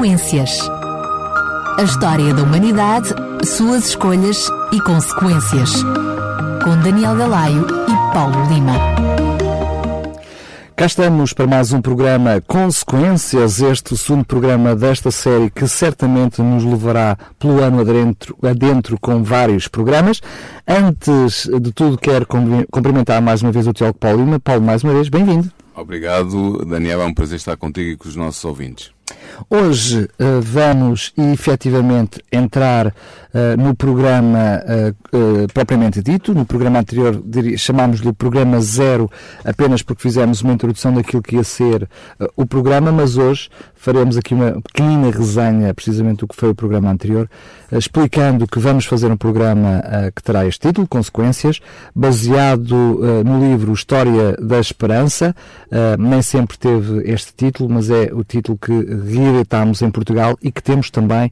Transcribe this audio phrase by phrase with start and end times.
[0.00, 0.58] Consequências.
[1.76, 3.10] A história da humanidade,
[3.44, 5.82] suas escolhas e consequências.
[6.64, 8.72] Com Daniel Galaio e Paulo Lima.
[10.74, 16.64] Cá estamos para mais um programa Consequências, este segundo programa desta série que certamente nos
[16.64, 20.22] levará pelo ano adentro, adentro com vários programas.
[20.66, 24.40] Antes de tudo, quero cumprimentar mais uma vez o Tiago Paulo Lima.
[24.40, 25.52] Paulo, mais uma vez, bem-vindo.
[25.76, 27.02] Obrigado, Daniel.
[27.02, 28.98] É um prazer estar contigo e com os nossos ouvintes.
[29.48, 32.92] Hoje uh, vamos efetivamente entrar uh,
[33.58, 36.34] no programa uh, propriamente dito.
[36.34, 37.22] No programa anterior
[37.56, 39.10] chamámos-lhe programa zero
[39.44, 41.88] apenas porque fizemos uma introdução daquilo que ia ser
[42.36, 46.90] o programa, mas hoje faremos aqui uma pequenina resenha precisamente do que foi o programa
[46.90, 47.28] anterior,
[47.72, 49.82] explicando que vamos fazer um programa
[50.14, 51.60] que terá este título, Consequências,
[51.94, 52.76] baseado
[53.24, 55.34] no livro História da Esperança.
[55.98, 60.62] nem sempre teve este título, mas é o título que reeditámos em Portugal e que
[60.62, 61.30] temos também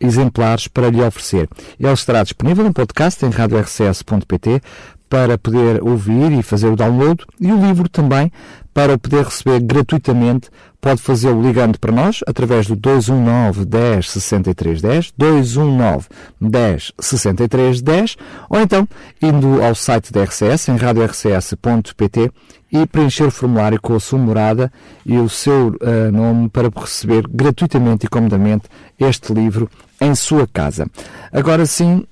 [0.00, 1.48] exemplares para lhe oferecer.
[1.78, 4.62] Ele estará disponível no podcast em radiorcs.pt
[5.08, 8.30] para poder ouvir e fazer o download e o livro também
[8.78, 14.80] para o poder receber gratuitamente pode fazê-lo ligando para nós através do 219 10 63
[14.80, 16.06] 10 219
[16.40, 18.16] 10 63 10
[18.48, 18.88] ou então
[19.20, 22.30] indo ao site da RCS em radiorcs.pt
[22.70, 24.72] e preencher o formulário com a sua morada
[25.04, 29.68] e o seu uh, nome para receber gratuitamente e comodamente este livro
[30.00, 30.86] em sua casa.
[31.32, 32.04] Agora sim,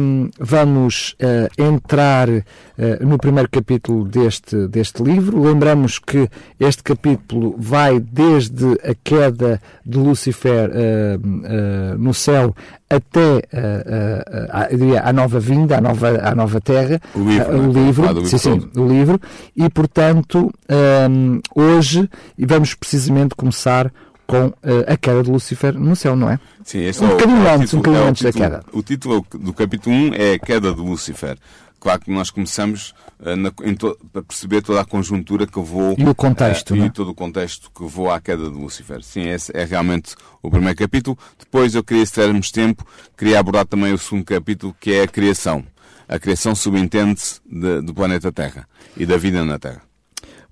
[0.00, 2.42] um, vamos uh, entrar uh,
[3.00, 5.42] no primeiro capítulo deste, deste livro.
[5.42, 12.54] Lembramos que este capítulo vai desde a queda de Lúcifer uh, no céu
[12.88, 13.42] até
[14.50, 18.70] a, a, nova vinda, a nova, a nova terra, o livro, o livro, sim, sim,
[18.76, 19.18] o livro,
[19.56, 20.52] e portanto
[21.10, 22.06] um, hoje
[22.38, 23.90] vamos precisamente começar
[24.32, 26.38] com uh, a queda de Lúcifer no céu, não é?
[26.64, 28.50] Sim, esse um é o, bocadinho é antes, título, um bocadinho é antes título, da
[28.50, 28.64] queda.
[28.72, 31.36] O título do capítulo 1 é a queda de Lúcifer.
[31.78, 36.08] Claro que nós começamos uh, na, to, a perceber toda a conjuntura que vou e
[36.08, 39.02] o contexto, uh, e todo o contexto que vou à queda de Lúcifer.
[39.02, 41.18] Sim, esse é realmente o primeiro capítulo.
[41.38, 42.86] Depois eu queria, se tivermos tempo,
[43.18, 45.64] queria abordar também o segundo capítulo, que é a criação.
[46.08, 49.82] A criação subentende-se do planeta Terra e da vida na Terra.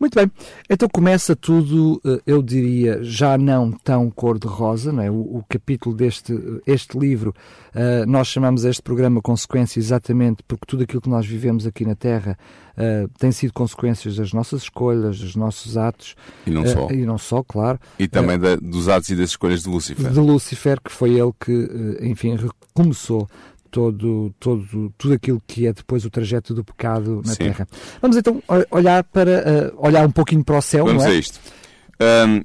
[0.00, 0.32] Muito bem,
[0.70, 5.10] então começa tudo, eh, eu diria, já não tão cor-de-rosa, não é?
[5.10, 6.32] O, o, capítulo deste
[6.66, 7.34] este livro,
[7.74, 11.94] uh, nós chamamos este programa Consequência exatamente porque tudo aquilo que nós vivemos aqui na
[11.94, 12.38] Terra
[12.78, 16.16] uh, tem sido consequências das nossas escolhas, dos nossos atos.
[16.46, 16.86] E não só.
[16.86, 17.78] Uh, e não só, claro.
[17.98, 20.10] E também da, dos atos e das escolhas de Lúcifer.
[20.10, 22.38] De Lúcifer, que foi ele que, enfim,
[22.72, 23.28] começou
[23.70, 27.38] todo, todo, tudo aquilo que é depois o trajeto do pecado na Sim.
[27.38, 27.68] Terra.
[28.00, 31.08] Vamos então olhar para uh, olhar um pouquinho para o céu, Vamos é?
[31.08, 31.38] a isto.
[32.00, 32.42] Um,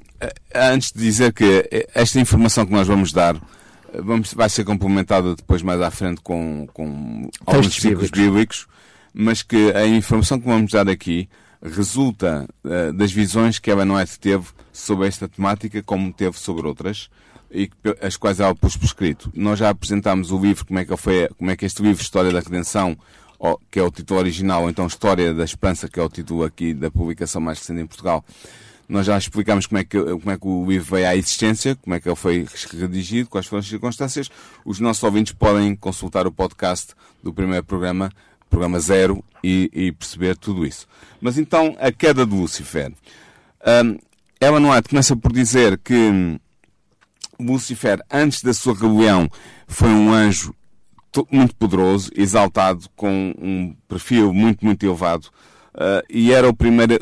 [0.54, 3.36] antes de dizer que esta informação que nós vamos dar
[4.04, 8.68] vamos, vai ser complementada depois mais à frente com, com alguns versículos bíblicos.
[9.14, 11.30] mas que a informação que vamos dar aqui
[11.62, 17.10] resulta uh, das visões que White teve sobre esta temática, como teve sobre outras,
[17.56, 17.72] e
[18.02, 19.32] as quais ela pôs por escrito.
[19.34, 22.32] Nós já apresentámos o livro, como é que, foi, como é que este livro, História
[22.32, 22.98] da Redenção,
[23.72, 26.74] que é o título original, ou então História da Esperança, que é o título aqui
[26.74, 28.24] da publicação mais recente em Portugal.
[28.88, 31.96] Nós já explicámos como é, que, como é que o livro veio à existência, como
[31.96, 32.46] é que ele foi
[32.78, 34.30] redigido, quais foram as circunstâncias.
[34.64, 36.94] Os nossos ouvintes podem consultar o podcast
[37.24, 38.12] do primeiro programa,
[38.48, 40.88] programa zero, e, e perceber tudo isso.
[41.22, 42.92] Mas então, a queda de Lúcifer.
[43.66, 43.98] Um,
[44.40, 46.40] Ellen White começa por dizer que
[47.40, 49.30] Lúcifer, antes da sua rebelião,
[49.68, 50.54] foi um anjo
[51.32, 55.28] muito poderoso, exaltado, com um perfil muito, muito elevado,
[55.74, 57.00] uh, e era o primeiro,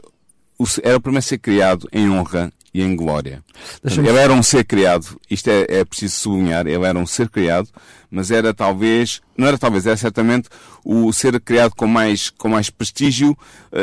[0.83, 3.43] era o primeiro a ser criado em honra e em glória.
[3.83, 7.69] Ele era um ser criado, isto é, é preciso sublinhar, ele era um ser criado,
[8.13, 10.47] mas era talvez, não era talvez, era certamente
[10.85, 13.37] o ser criado com mais, com mais prestígio uh,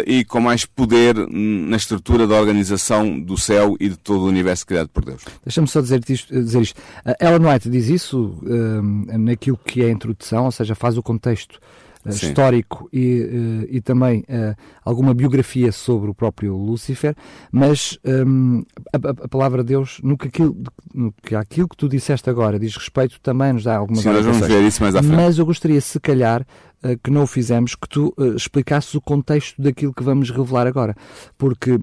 [0.07, 4.65] e com mais poder na estrutura da organização do céu e de todo o universo
[4.65, 5.23] criado por Deus.
[5.45, 6.33] Deixa-me só dizer isto.
[6.33, 6.79] Dizer isto.
[7.05, 11.03] Uh, Ellen White diz isso uh, naquilo que é a introdução, ou seja, faz o
[11.03, 11.59] contexto
[12.09, 12.29] Sim.
[12.29, 17.15] histórico e, uh, e também uh, alguma biografia sobre o próprio Lúcifer,
[17.53, 18.63] mas um,
[18.93, 20.57] a, a, palavra de Deus, no que, aquilo,
[20.95, 24.25] no que aquilo que tu disseste agora diz respeito, também nos dá algumas Sim, nós
[24.25, 25.15] vamos ver isso mais à frente.
[25.15, 26.47] Mas eu gostaria, se calhar,
[26.83, 30.97] uh, que não o fizemos, que tu explicasses o contexto daquilo que vamos revelar agora,
[31.37, 31.79] porque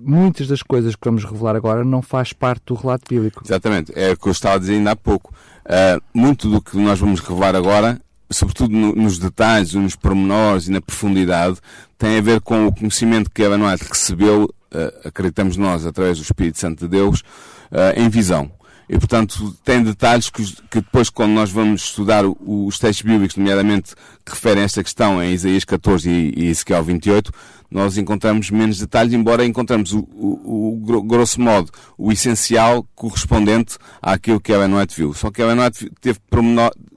[0.00, 3.42] muitas das coisas que vamos revelar agora não faz parte do relato bíblico.
[3.44, 5.34] Exatamente, é o que eu estava a dizer ainda há pouco.
[6.14, 8.00] muito do que nós vamos revelar agora
[8.32, 11.58] sobretudo no, nos detalhes, nos pormenores e na profundidade,
[11.98, 16.58] tem a ver com o conhecimento que White recebeu, uh, acreditamos nós, através do Espírito
[16.58, 17.20] Santo de Deus,
[17.70, 18.50] uh, em visão.
[18.88, 23.94] E, portanto, tem detalhes que, que depois, quando nós vamos estudar os textos bíblicos, nomeadamente
[24.24, 27.32] que referem a esta questão em Isaías 14 e, e Ezequiel 28,
[27.70, 34.40] nós encontramos menos detalhes, embora encontramos o, o, o, grosso modo, o essencial correspondente àquilo
[34.40, 35.14] que Ellen White viu.
[35.14, 36.18] Só que Ellen White teve,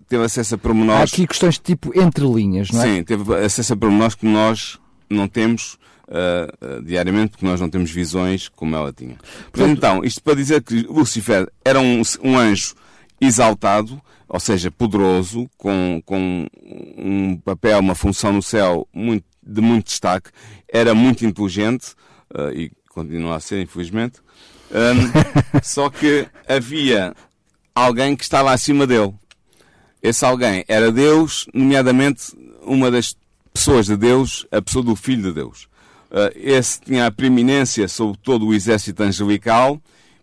[0.08, 1.02] teve acesso a pormenores...
[1.02, 2.86] Há aqui questões tipo entre linhas, não é?
[2.86, 4.80] Sim, teve acesso a pormenores que nós
[5.10, 9.18] não temos uh, uh, diariamente, porque nós não temos visões como ela tinha.
[9.52, 12.76] Portanto, então, isto para dizer que Lucifer era um, um anjo
[13.20, 16.48] exaltado, ou seja, poderoso, com, com
[16.98, 20.30] um papel, uma função no céu muito, de muito destaque,
[20.72, 21.94] era muito inteligente,
[22.34, 24.20] uh, e continua a ser, infelizmente,
[24.72, 27.14] um, só que havia
[27.74, 29.14] alguém que estava acima dele.
[30.06, 32.32] Esse alguém era Deus, nomeadamente
[32.62, 33.18] uma das
[33.52, 35.64] pessoas de Deus, a pessoa do Filho de Deus.
[36.12, 39.82] Uh, esse tinha a preeminência sobre todo o exército angelical,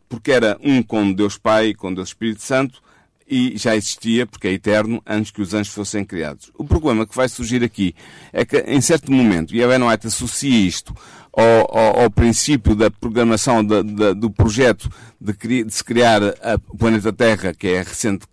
[0.09, 2.81] porque era um com Deus Pai e com Deus Espírito Santo,
[3.29, 6.53] e já existia, porque é eterno, antes que os anjos fossem criados.
[6.57, 7.93] O problema que vai surgir aqui
[8.33, 10.95] é que, em certo momento, e a Ben White associa isto
[11.33, 14.89] ao, ao, ao princípio da programação da, da, do projeto
[15.21, 16.21] de, de, se criar
[16.69, 18.27] o planeta Terra, que é a, recente,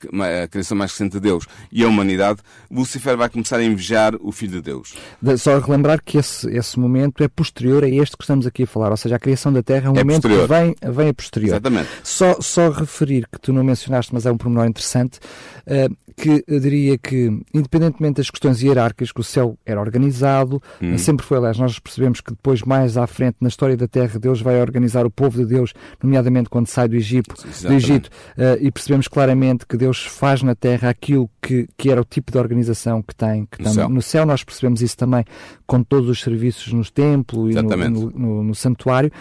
[0.44, 4.32] a criação mais recente de Deus, e a humanidade, Lucifer vai começar a invejar o
[4.32, 4.96] Filho de Deus.
[5.38, 8.90] Só relembrar que esse, esse momento é posterior a este que estamos aqui a falar,
[8.90, 10.48] ou seja, a criação da Terra é um é momento posterior.
[10.48, 11.50] que vem, vem a posterior.
[11.50, 11.90] Exatamente.
[12.04, 15.20] Só, só referir, que tu não mencionaste, mas é um pormenor interessante,
[15.68, 20.98] uh, que diria que, independentemente das questões hierárquicas, que o céu era organizado, hum.
[20.98, 24.42] sempre foi, aliás, nós percebemos que depois, mais à frente, na história da Terra, Deus
[24.42, 25.74] vai organizar o povo de Deus,
[26.04, 28.08] nomeadamente quando sai do Egito, do Egito
[28.38, 32.32] uh, e percebemos claramente que Deus faz na Terra aquilo que, que era o tipo
[32.32, 33.48] de organização que tem.
[33.50, 33.90] Que no, céu.
[33.90, 35.24] no céu nós percebemos isso também
[35.66, 39.12] com todos os serviços no templo e no, no, no, no, santuário,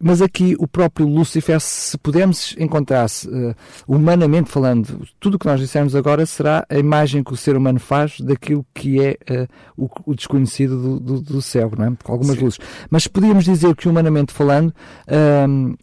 [0.00, 3.54] mas aqui o próprio Lúcifer, se pudermos encontrar-se uh,
[3.86, 7.78] humanamente falando, tudo o que nós dissemos agora será a imagem que o ser humano
[7.78, 11.92] faz daquilo que é uh, o, o, desconhecido do, do, do, céu, não é?
[12.02, 12.44] com algumas Sim.
[12.44, 12.58] luzes.
[12.90, 14.68] Mas podíamos dizer que humanamente falando,
[15.08, 15.76] uh,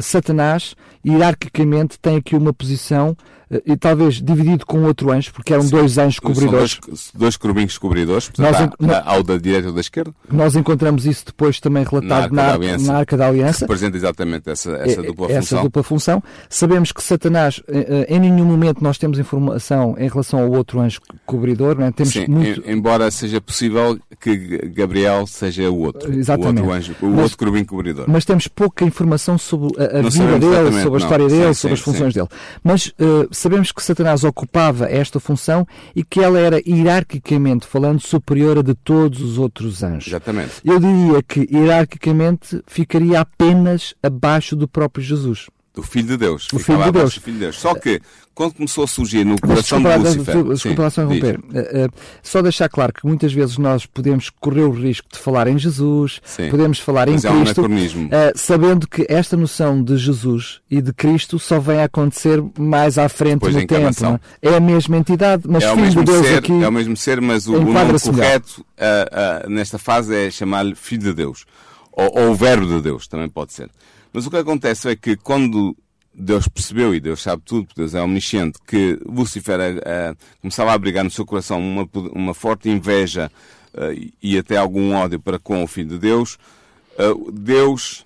[0.00, 0.74] Satanás
[1.04, 3.16] hierarquicamente tem aqui uma posição
[3.64, 6.78] e talvez dividido com outro anjo, porque eram Sim, dois anjos cobridores.
[6.84, 10.12] Dois, dois querubins cobridores, portanto, nós, há, ao da direita ou da esquerda.
[10.30, 13.58] Nós encontramos isso depois também relatado na Arca, na, da, Aliança, na Arca da Aliança.
[13.58, 15.62] Que representa exatamente essa, essa dupla essa função.
[15.62, 16.22] dupla função.
[16.48, 21.00] Sabemos que Satanás, eh, em nenhum momento nós temos informação em relação ao outro anjo
[21.24, 21.92] cobridor, não é?
[21.92, 22.68] Temos Sim, muito...
[22.68, 24.36] embora seja possível que
[24.74, 26.62] Gabriel seja o outro, exatamente.
[26.62, 28.06] o outro anjo, o mas, outro querubim cobridor.
[28.08, 31.36] Mas temos pouca informação sobre a, a vida dele, sobre a história não.
[31.36, 32.28] dele, sim, sobre sim, as funções dele.
[32.64, 38.58] Mas uh, sabemos que Satanás ocupava esta função e que ela era hierarquicamente falando superior
[38.58, 40.08] a de todos os outros anjos.
[40.08, 40.60] Exatamente.
[40.64, 45.48] Eu diria que hierarquicamente ficaria apenas abaixo do próprio Jesus.
[45.76, 46.48] Do Filho de Deus.
[46.54, 47.14] O Filho de Deus.
[47.16, 47.58] Filho de Deus.
[47.58, 48.00] Só que,
[48.34, 50.42] quando começou a surgir no coração de Lúcifer...
[50.42, 51.38] Desculpa lá só interromper.
[51.38, 51.92] Uh, uh,
[52.22, 56.22] só deixar claro que muitas vezes nós podemos correr o risco de falar em Jesus,
[56.24, 56.48] Sim.
[56.48, 60.80] podemos falar Mas em é Cristo, um uh, sabendo que esta noção de Jesus e
[60.80, 64.20] de Cristo só vem a acontecer mais à frente Depois no tempo.
[64.40, 64.48] É?
[64.48, 64.56] é?
[64.56, 66.52] a mesma entidade, mas é Filho de Deus ser, aqui...
[66.64, 68.64] É o mesmo ser, mas o, o nome correto
[69.46, 71.44] nesta fase é chamar-lhe Filho de Deus.
[71.92, 73.68] Ou, ou o Verbo de Deus, também pode ser.
[74.16, 75.76] Mas o que acontece é que quando
[76.14, 80.72] Deus percebeu, e Deus sabe tudo, porque Deus é omnisciente, que Lúcifer uh, começava a
[80.72, 83.30] abrigar no seu coração uma, uma forte inveja
[83.74, 86.38] uh, e até algum ódio para com o Filho de Deus,
[86.98, 88.04] uh, Deus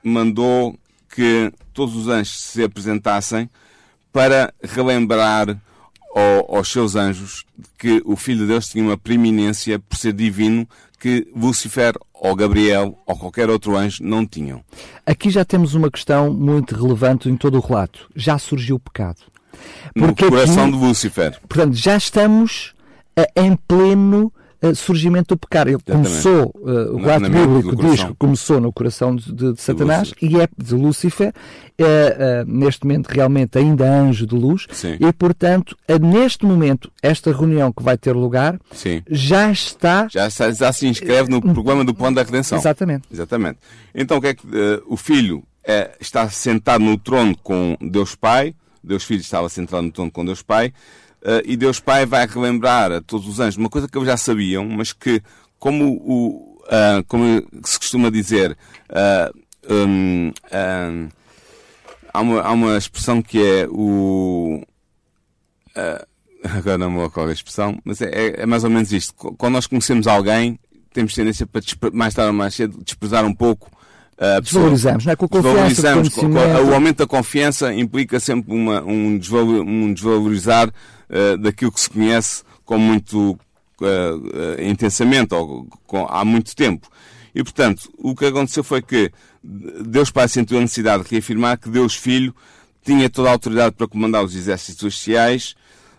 [0.00, 0.78] mandou
[1.12, 3.50] que todos os anjos se apresentassem
[4.12, 5.60] para relembrar
[6.14, 7.44] ao, aos seus anjos
[7.76, 10.68] que o Filho de Deus tinha uma preeminência por ser divino
[11.00, 14.62] que Lúcifer ou Gabriel ou qualquer outro anjo não tinham.
[15.06, 18.08] Aqui já temos uma questão muito relevante em todo o relato.
[18.14, 19.18] Já surgiu o pecado.
[19.94, 21.40] Porque no coração aqui, de Lúcifer.
[21.48, 22.74] Portanto, já estamos
[23.18, 25.68] uh, em pleno uh, surgimento do pecado.
[25.68, 30.08] Ele começou, uh, o relato bíblico diz que começou no coração de, de, de Satanás
[30.08, 31.32] de e é de Lúcifer,
[31.80, 34.96] é, neste momento realmente ainda anjo de luz, Sim.
[34.98, 39.00] e portanto, neste momento, esta reunião que vai ter lugar Sim.
[39.08, 40.08] já está.
[40.10, 42.58] Já, já se inscreve no programa do plano da redenção.
[42.58, 43.04] Exatamente.
[43.12, 43.58] Exatamente.
[43.94, 44.44] Então, o que é que
[44.88, 45.44] o filho
[46.00, 50.42] está sentado no trono com Deus Pai, Deus Filho estava sentado no trono com Deus
[50.42, 50.72] Pai,
[51.22, 54.16] Uh, e Deus Pai vai relembrar a todos os anjos uma coisa que eles já
[54.16, 55.20] sabiam, mas que,
[55.58, 58.56] como, o, uh, como se costuma dizer,
[58.90, 60.32] uh, um,
[62.12, 64.62] há, uma, há uma expressão que é o.
[66.44, 69.12] agora não me ocorre a expressão, mas é, é, é, mais ou menos isto.
[69.14, 70.58] Quando nós conhecemos alguém,
[70.92, 71.60] temos tendência para
[71.92, 73.70] mais tarde ou mais cedo desprezar um pouco
[74.42, 75.16] desvalorizamos, não é?
[75.16, 76.26] Com a confiança, com,
[76.70, 81.88] o aumento da confiança implica sempre uma, um, desvalor, um desvalorizar uh, daquilo que se
[81.88, 83.38] conhece com muito
[83.80, 86.88] uh, intensamente ou com, há muito tempo.
[87.34, 91.68] E, portanto, o que aconteceu foi que Deus Pai sentiu a necessidade de reafirmar que
[91.68, 92.34] Deus Filho
[92.84, 95.54] tinha toda a autoridade para comandar os exércitos celestiais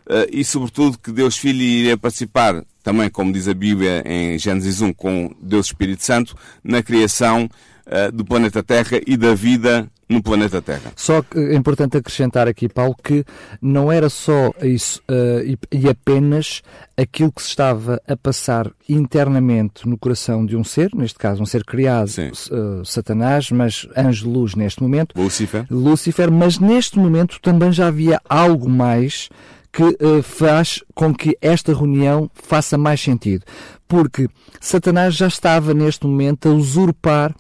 [0.07, 4.81] uh, e, sobretudo, que Deus Filho iria participar, também como diz a Bíblia em Gênesis
[4.81, 7.68] 1, com Deus Espírito Santo, na criação uh,
[8.13, 10.91] do planeta Terra e da vida no planeta Terra.
[10.95, 13.23] Só que é importante acrescentar aqui, Paulo, que
[13.61, 16.63] não era só isso uh, e, e, apenas
[16.97, 21.45] aquilo que se estava a passar internamente no coração de um ser, neste caso um
[21.45, 25.13] ser criado, uh, Satanás, mas anjo-luz neste momento.
[25.15, 25.67] Lúcifer.
[25.69, 29.29] Lúcifer, mas neste momento também já havia algo mais
[29.71, 33.45] que uh, faz com que esta reunião faça mais sentido.
[33.87, 34.27] Porque
[34.59, 37.35] Satanás já estava neste momento a usurpar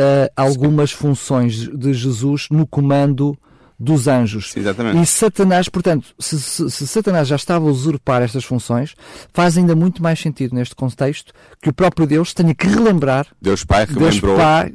[0.00, 3.36] uh, algumas funções de Jesus no comando
[3.78, 4.56] dos anjos.
[4.56, 5.02] Exatamente.
[5.02, 8.94] E Satanás, portanto, se, se, se, Satanás já estava a usurpar estas funções,
[9.32, 13.26] faz ainda muito mais sentido neste contexto que o próprio Deus tenha que relembrar.
[13.42, 14.72] Deus Pai Deus Pai,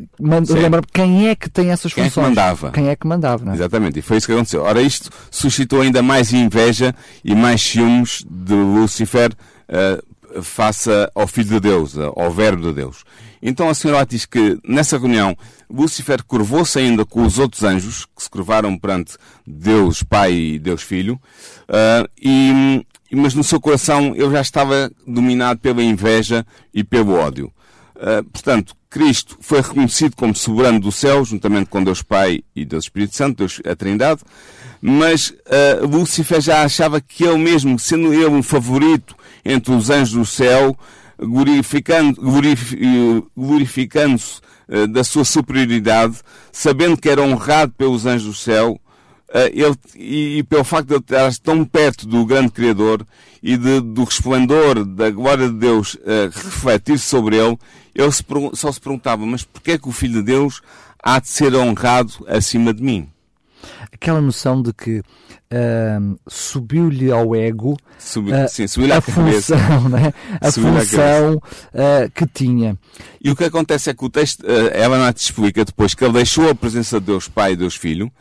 [0.47, 2.25] relembrar quem é que tem essas quem funções.
[2.25, 2.71] É que mandava.
[2.71, 3.55] Quem é que mandava, é?
[3.55, 4.63] Exatamente, e foi isso que aconteceu.
[4.63, 11.49] Ora, isto suscitou ainda mais inveja e mais ciúmes de Lúcifer uh, face ao Filho
[11.49, 13.03] de Deus, ao Verbo de Deus.
[13.41, 15.36] Então a senhora diz que nessa reunião
[15.69, 19.15] Lúcifer curvou-se ainda com os outros anjos que se curvaram perante
[19.46, 21.19] Deus Pai e Deus Filho,
[21.69, 27.51] uh, e, mas no seu coração ele já estava dominado pela inveja e pelo ódio.
[27.96, 32.86] Uh, portanto, Cristo foi reconhecido como soberano do céu, juntamente com Deus Pai e Deus
[32.86, 34.22] Espírito Santo, Deus, a Trindade,
[34.81, 39.15] mas uh, Lúcifer já achava que ele mesmo, sendo ele um favorito
[39.46, 40.77] entre os anjos do céu,
[43.35, 46.17] glorificando-se uh, da sua superioridade,
[46.51, 48.79] sabendo que era honrado pelos anjos do céu,
[49.29, 53.05] uh, ele, e, e, pelo facto de ele estar tão perto do grande Criador
[53.41, 57.57] e de, do resplendor da glória de Deus uh, refletir sobre ele,
[57.93, 58.23] ele se,
[58.53, 60.61] só se perguntava, mas porquê é que o Filho de Deus
[61.01, 63.09] há de ser honrado acima de mim?
[63.91, 70.13] Aquela noção de que uh, subiu-lhe ao ego Subi, uh, sim, subiu a função, né?
[70.39, 72.77] a função uh, que tinha.
[73.22, 76.13] E o que acontece é que o texto, uh, Ellen te explica depois que ele
[76.13, 78.12] deixou a presença de Deus Pai e Deus Filho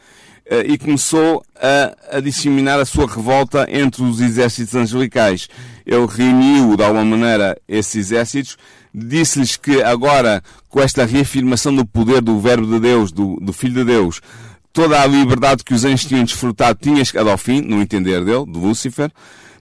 [0.65, 5.47] e começou a, a, disseminar a sua revolta entre os exércitos angelicais.
[5.85, 8.57] Ele reuniu, de alguma maneira, esses exércitos,
[8.95, 13.75] disse-lhes que agora, com esta reafirmação do poder do Verbo de Deus, do, do Filho
[13.75, 14.23] de Deus,
[14.73, 18.45] toda a liberdade que os anjos tinham desfrutado tinha chegado ao fim, no entender dele,
[18.47, 19.11] de Lúcifer.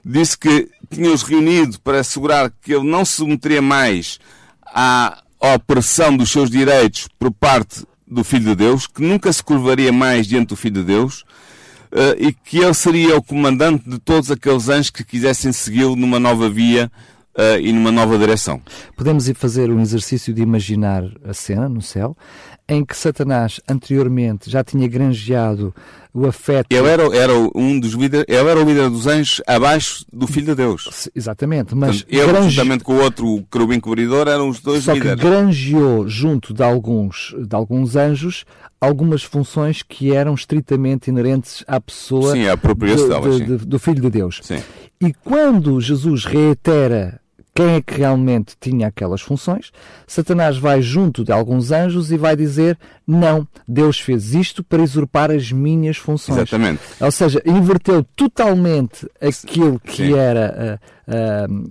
[0.04, 4.18] Disse que tinha-os reunido para assegurar que ele não se submeteria mais
[4.66, 9.92] à opressão dos seus direitos por parte do Filho de Deus, que nunca se curvaria
[9.92, 11.24] mais diante do Filho de Deus,
[11.92, 16.18] uh, e que ele seria o comandante de todos aqueles anjos que quisessem segui-lo numa
[16.18, 16.90] nova via
[17.34, 18.60] uh, e numa nova direção.
[18.96, 22.16] Podemos ir fazer um exercício de imaginar a cena no céu,
[22.68, 25.74] em que Satanás anteriormente já tinha granjeado
[26.12, 26.66] o afeto.
[26.70, 30.46] Ele era, era um dos líderes, ele era o líder dos anjos abaixo do Filho
[30.46, 31.08] de Deus.
[31.14, 32.50] Exatamente, mas Portanto, ele grange...
[32.50, 35.20] juntamente com o outro querubim cobridor eram os dois Só líderes.
[35.20, 38.44] que granjeou junto de alguns, de alguns anjos
[38.80, 44.00] algumas funções que eram estritamente inerentes à pessoa sim, à de, de, de, do Filho
[44.00, 44.40] de Deus.
[44.42, 44.62] Sim.
[45.00, 47.20] E quando Jesus reitera
[47.58, 49.72] quem é que realmente tinha aquelas funções,
[50.06, 55.32] Satanás vai junto de alguns anjos e vai dizer: Não, Deus fez isto para usurpar
[55.32, 56.38] as minhas funções.
[56.38, 56.80] Exatamente.
[57.00, 60.14] Ou seja, inverteu totalmente aquilo que Sim.
[60.16, 60.80] era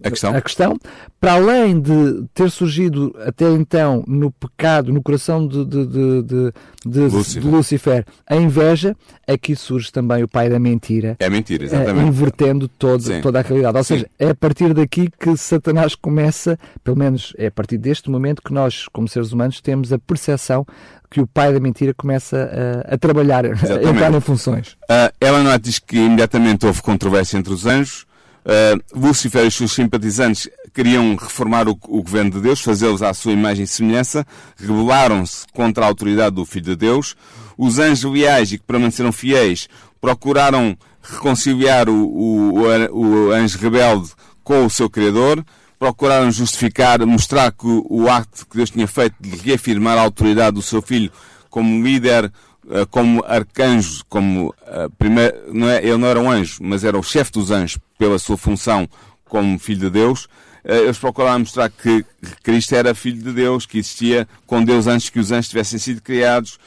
[0.03, 0.35] a, questão.
[0.35, 0.79] a questão,
[1.19, 6.53] para além de ter surgido até então no pecado, no coração de, de, de,
[6.85, 8.05] de, Lúcifer.
[8.27, 8.95] A inveja,
[9.27, 11.15] aqui surge também o pai da mentira.
[11.19, 12.05] É a mentira, exatamente.
[12.05, 13.77] Uh, invertendo todo, toda a realidade.
[13.77, 13.93] Ou Sim.
[13.95, 18.41] seja, é a partir daqui que Satanás começa, pelo menos é a partir deste momento
[18.41, 20.65] que nós, como seres humanos, temos a percepção
[21.09, 22.49] que o pai da mentira começa
[22.87, 23.87] a, a trabalhar, Exatamente.
[23.87, 24.77] a entrar em funções.
[24.89, 28.05] Uh, Ellen diz que imediatamente houve controvérsia entre os anjos,
[28.47, 33.13] Uh, Lúcifer e os seus simpatizantes queriam reformar o, o governo de Deus, fazê-los à
[33.13, 34.25] sua imagem e semelhança,
[34.55, 37.13] rebelaram-se contra a autoridade do Filho de Deus.
[37.57, 39.67] Os anjos leais e que permaneceram fiéis
[39.99, 42.53] procuraram reconciliar o, o,
[42.91, 44.11] o, anjo rebelde
[44.45, 45.43] com o seu Criador,
[45.77, 50.61] procuraram justificar, mostrar que o acto que Deus tinha feito de reafirmar a autoridade do
[50.61, 51.11] seu filho
[51.49, 52.31] como líder
[52.89, 57.03] como arcanjo, como uh, primeiro, não é, ele não era um anjo, mas era o
[57.03, 58.87] chefe dos anjos pela sua função
[59.25, 60.27] como filho de Deus,
[60.63, 62.05] eh, eles procuraram mostrar que
[62.43, 66.01] Cristo era filho de Deus, que existia com Deus antes que os anjos tivessem sido
[66.01, 66.59] criados,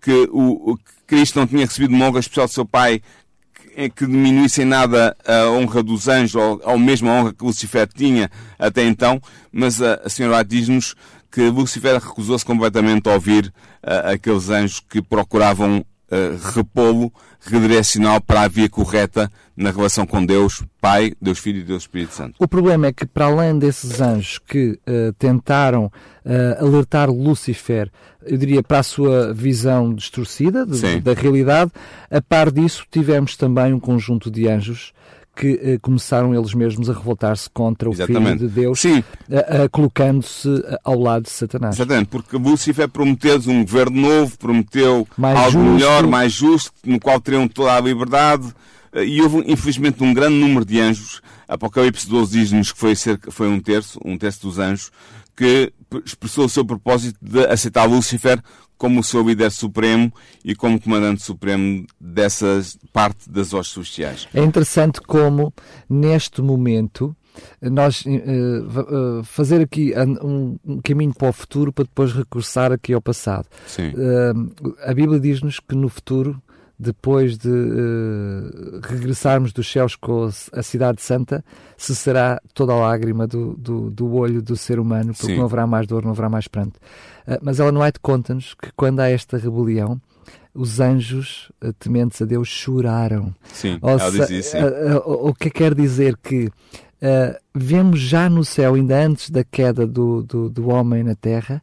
[0.00, 3.00] que o, o Cristo não tinha recebido uma honra especial do seu Pai
[3.54, 7.44] que, que diminuísse em nada a honra dos anjos ou, ou mesmo a honra que
[7.44, 9.20] Lucifer tinha até então,
[9.50, 10.94] mas a, a senhora diz-nos
[11.30, 13.52] que Lucifer recusou-se completamente a ouvir
[13.86, 20.62] aqueles anjos que procuravam uh, repô-lo, redirecioná-lo para a via correta na relação com Deus,
[20.80, 22.34] Pai, Deus Filho e Deus Espírito Santo.
[22.38, 27.90] O problema é que, para além desses anjos que uh, tentaram uh, alertar Lúcifer,
[28.24, 31.70] eu diria, para a sua visão distorcida de, da realidade,
[32.10, 34.92] a par disso tivemos também um conjunto de anjos
[35.36, 38.38] que eh, começaram eles mesmos a revoltar-se contra o Exatamente.
[38.38, 38.82] Filho de Deus,
[39.70, 40.48] colocando-se
[40.82, 41.76] ao lado de Satanás.
[41.76, 45.72] Exatamente, porque Lúcifer prometeu um governo novo, prometeu mais algo justo.
[45.74, 48.52] melhor, mais justo, no qual teriam toda a liberdade,
[48.92, 51.20] eh, e houve, infelizmente, um grande número de anjos.
[51.46, 54.90] Apocalipse 12 diz-nos que foi, cerca, foi um terço, um terço dos anjos,
[55.36, 55.72] que
[56.04, 58.42] expressou o seu propósito de aceitar Lúcifer
[58.78, 60.12] como o seu líder supremo
[60.44, 62.60] e como comandante supremo dessa
[62.92, 64.28] parte das hostes celestiais.
[64.34, 65.52] É interessante como,
[65.88, 67.16] neste momento,
[67.60, 69.92] nós uh, uh, fazer aqui
[70.22, 73.46] um, um, caminho para o futuro para depois recursar aqui ao passado.
[73.78, 76.40] Uh, a Bíblia diz-nos que no futuro
[76.78, 81.44] depois de uh, regressarmos dos céus com a cidade santa,
[81.76, 85.38] cessará toda a lágrima do, do, do olho do ser humano, porque Sim.
[85.38, 86.76] não haverá mais dor, não haverá mais pranto.
[87.26, 90.00] Uh, mas ela não é de conta-nos que quando há esta rebelião,
[90.54, 93.34] os anjos uh, tementes a Deus choraram.
[93.52, 94.56] Sim, Ou ela diz isso,
[95.06, 96.50] o que quer dizer que
[97.54, 101.62] vemos já no céu, ainda antes da queda do, do, do homem na terra,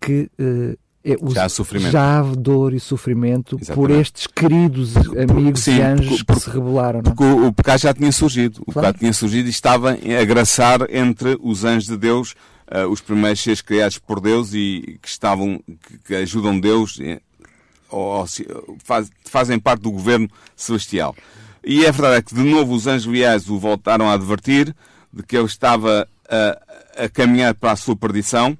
[0.00, 0.76] que é,
[1.20, 1.92] os, já há sofrimento.
[1.92, 3.74] Já há dor e sofrimento Exatamente.
[3.74, 7.02] por estes queridos amigos Sim, e anjos porque, que se rebelaram.
[7.02, 7.12] Não?
[7.12, 7.14] É?
[7.14, 8.60] Porque o, o, pecado já tinha surgido.
[8.66, 8.88] O claro.
[8.88, 12.34] pecado tinha surgido e estava a graçar entre os anjos de Deus,
[12.72, 17.20] uh, os primeiros seres criados por Deus e que estavam, que, que ajudam Deus, eh,
[17.90, 18.26] ou, ou
[18.84, 21.14] faz, fazem parte do governo celestial.
[21.64, 24.74] E é verdade é que de novo os anjos leais o voltaram a advertir
[25.12, 28.56] de que ele estava a, a caminhar para a sua perdição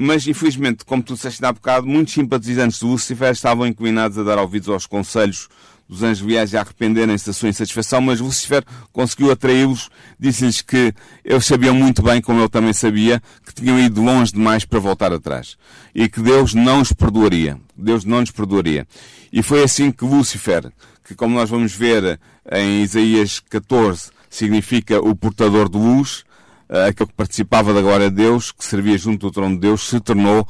[0.00, 4.38] mas, infelizmente, como tu disseste há bocado, muitos simpatizantes do Lucifer estavam inclinados a dar
[4.38, 5.48] ouvidos aos conselhos
[5.88, 10.94] dos anjos viais e a arrependerem-se da sua insatisfação, mas Lucifer conseguiu atraí-los, disse-lhes que
[11.24, 15.12] eles sabiam muito bem, como ele também sabia, que tinham ido longe demais para voltar
[15.12, 15.56] atrás.
[15.92, 17.58] E que Deus não os perdoaria.
[17.76, 18.86] Deus não os perdoaria.
[19.32, 20.70] E foi assim que Lucifer,
[21.02, 22.20] que como nós vamos ver
[22.52, 26.24] em Isaías 14, significa o portador de luz,
[26.68, 30.00] aquele que participava da glória de Deus, que servia junto do trono de Deus, se
[30.00, 30.46] tornou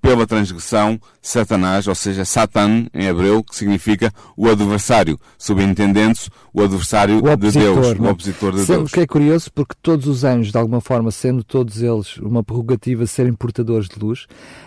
[0.00, 7.18] pela transgressão, Satanás, ou seja, Satan, em hebreu, que significa o adversário, subentendendo-se o adversário
[7.18, 8.90] o de Deus, o opositor de Deus.
[8.90, 12.44] O que é curioso, porque todos os anjos, de alguma forma, sendo todos eles uma
[12.44, 14.26] prerrogativa de serem portadores de luz,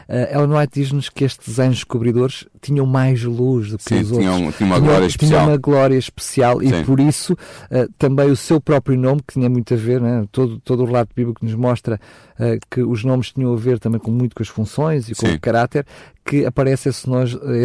[0.10, 4.12] uh, Ellen White diz-nos que estes anjos cobridores tinham mais luz do que Sim, os
[4.12, 4.58] tinham, outros.
[4.58, 5.39] Tinham uma glória tinham, especial.
[5.39, 6.67] Tinham uma glória especial Sim.
[6.67, 10.26] e por isso uh, também o seu próprio nome, que tinha muito a ver, né?
[10.32, 12.00] todo, todo o relato bíblico nos mostra
[12.39, 15.26] uh, que os nomes tinham a ver também com muito com as funções e com
[15.26, 15.36] Sim.
[15.36, 15.86] o caráter,
[16.26, 17.08] que aparece esse,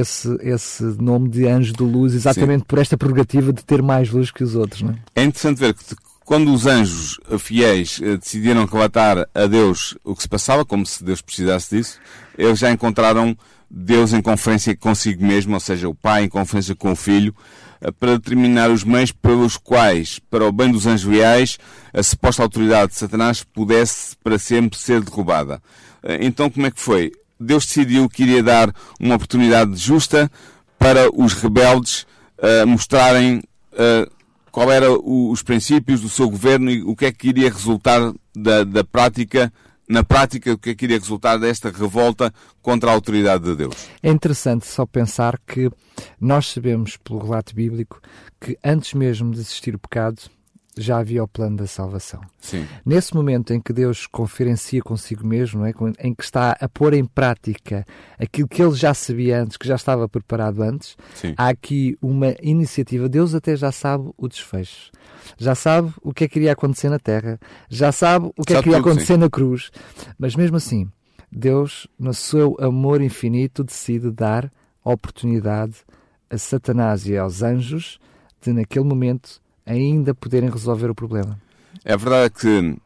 [0.01, 2.67] esse, esse nome de anjo de luz exatamente Sim.
[2.67, 4.83] por esta prerrogativa de ter mais luz que os outros.
[4.83, 4.97] Não é?
[5.17, 5.85] é interessante ver que
[6.27, 11.05] quando os anjos fiéis eh, decidiram relatar a Deus o que se passava, como se
[11.05, 12.01] Deus precisasse disso,
[12.37, 13.37] eles já encontraram
[13.71, 17.35] Deus em conferência consigo mesmo, ou seja, o Pai em conferência com o Filho,
[17.81, 21.59] eh, para determinar os meios pelos quais, para o bem dos anjos reais,
[21.93, 25.61] a suposta autoridade de Satanás pudesse para sempre ser derrubada.
[26.03, 27.13] Eh, então, como é que foi?
[27.39, 30.31] Deus decidiu que iria dar uma oportunidade justa
[30.79, 32.07] para os rebeldes
[32.39, 34.11] uh, mostrarem uh,
[34.51, 38.65] qual eram os princípios do seu governo e o que é que iria resultar da,
[38.65, 39.53] da prática
[39.89, 43.89] na prática, o que é que iria resultar desta revolta contra a autoridade de Deus?
[44.03, 45.71] É interessante só pensar que
[46.21, 48.01] nós sabemos, pelo relato bíblico,
[48.41, 50.21] que antes mesmo de existir o pecado,
[50.77, 52.21] já havia o plano da salvação.
[52.39, 52.67] Sim.
[52.85, 55.73] Nesse momento em que Deus conferencia consigo mesmo, é?
[55.99, 57.85] em que está a pôr em prática
[58.19, 61.35] aquilo que ele já sabia antes, que já estava preparado antes, Sim.
[61.37, 63.09] há aqui uma iniciativa.
[63.09, 64.91] Deus até já sabe o desfecho.
[65.39, 67.41] Já sabe o que é que iria acontecer na Terra.
[67.71, 69.21] Já sabe o que sabe é que iria acontecer sim.
[69.21, 69.71] na cruz.
[70.19, 70.91] Mas mesmo assim,
[71.33, 74.51] Deus, no seu amor infinito, decide dar
[74.85, 75.77] oportunidade
[76.31, 77.99] a Satanás e aos anjos
[78.41, 81.39] de, naquele momento, ainda poderem resolver o problema.
[81.85, 82.77] É verdade que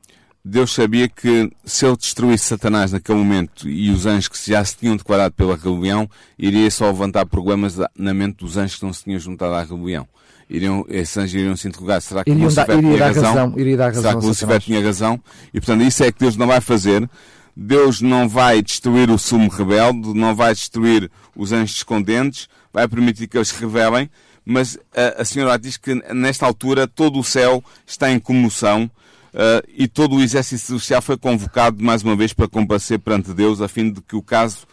[0.45, 4.77] Deus sabia que se ele destruísse Satanás naquele momento e os anjos que já se
[4.77, 9.05] tinham declarado pela rebelião, iria só levantar problemas na mente dos anjos que não se
[9.05, 10.09] tinham juntado à rebelião.
[10.49, 13.23] Iriam, esses anjos iriam se interrogar, será que Lucifer dar, tinha razão?
[13.23, 13.55] razão?
[13.57, 15.21] Iria dar razão será que Lucifer tinha razão?
[15.55, 17.09] E portanto, isso é que Deus não vai fazer.
[17.57, 23.27] Deus não vai destruir o sumo rebelde, não vai destruir os anjos escondentes, vai permitir
[23.27, 24.09] que eles se rebelem,
[24.45, 28.91] mas a, a senhora diz que nesta altura todo o céu está em comoção
[29.35, 33.61] uh, e todo o exército celestial foi convocado mais uma vez para comparecer perante Deus
[33.61, 34.67] a fim de que o caso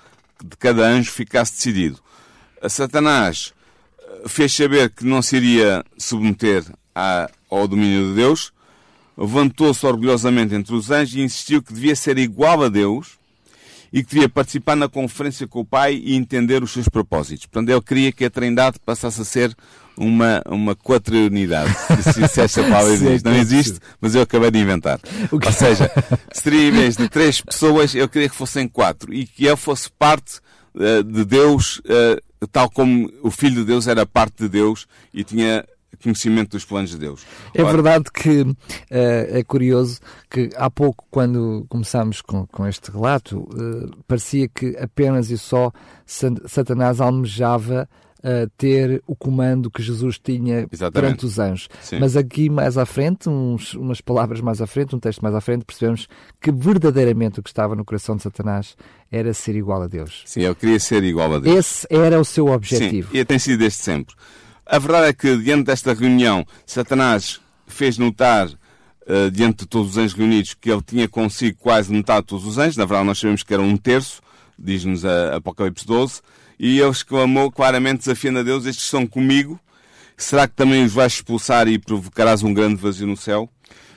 [0.44, 2.00] de cada anjo ficasse decidido.
[2.62, 3.54] A Satanás
[4.28, 6.64] fez saber que não se iria submeter
[6.96, 8.52] à, ao domínio de Deus,
[9.18, 13.18] levantou-se orgulhosamente entre os anjos e insistiu que devia ser igual a Deus
[13.92, 17.46] e que devia participar na conferência com o Pai e entender os seus propósitos.
[17.46, 19.56] Portanto, ele queria que a Trindade passasse a ser
[19.98, 21.74] uma, uma quaternidade.
[22.14, 23.26] Se, se esta palavra existe.
[23.26, 25.00] Não existe, mas eu acabei de inventar.
[25.32, 25.92] Ou seja,
[26.32, 29.90] seria em vez de três pessoas, eu queria que fossem quatro e que ele fosse
[29.90, 30.40] parte
[30.76, 35.24] uh, de Deus, uh, tal como o Filho de Deus era parte de Deus e
[35.24, 35.66] tinha
[36.02, 37.26] conhecimento dos planos de Deus.
[37.54, 38.56] É Ora, verdade que uh,
[38.90, 45.30] é curioso que há pouco, quando começámos com, com este relato, uh, parecia que apenas
[45.30, 45.72] e só
[46.06, 47.88] Satanás almejava
[48.20, 50.94] uh, ter o comando que Jesus tinha Exatamente.
[50.94, 51.70] perante os anjos.
[51.82, 52.00] Sim.
[52.00, 55.42] Mas aqui mais à frente, uns, umas palavras mais à frente, um texto mais à
[55.42, 56.08] frente, percebemos
[56.42, 58.76] que verdadeiramente o que estava no coração de Satanás
[59.12, 60.24] era ser igual a Deus.
[60.26, 61.58] Sim, ele queria ser igual a Deus.
[61.58, 63.12] Esse era o seu objetivo.
[63.12, 64.16] Sim, e tem sido desde sempre.
[64.70, 69.98] A verdade é que, diante desta reunião, Satanás fez notar, uh, diante de todos os
[69.98, 72.76] anjos reunidos, que ele tinha consigo quase metade de todos os anjos.
[72.76, 74.22] Na verdade, nós sabemos que era um terço,
[74.60, 76.22] diz-nos Apocalipse 12.
[76.60, 79.58] E ele exclamou claramente, desafiando a Deus: Estes estão comigo.
[80.18, 83.50] Será que também os vais expulsar e provocarás um grande vazio no céu?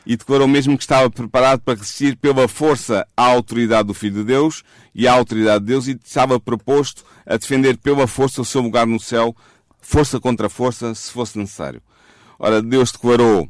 [0.06, 4.24] E declarou mesmo que estava preparado para resistir pela força à autoridade do Filho de
[4.24, 4.62] Deus
[4.94, 8.86] e à autoridade de Deus e estava proposto a defender pela força o seu lugar
[8.86, 9.34] no céu
[9.80, 11.82] força contra força, se fosse necessário.
[12.38, 13.48] Ora, Deus declarou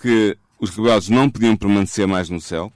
[0.00, 2.72] que os rebeldes não podiam permanecer mais no céu.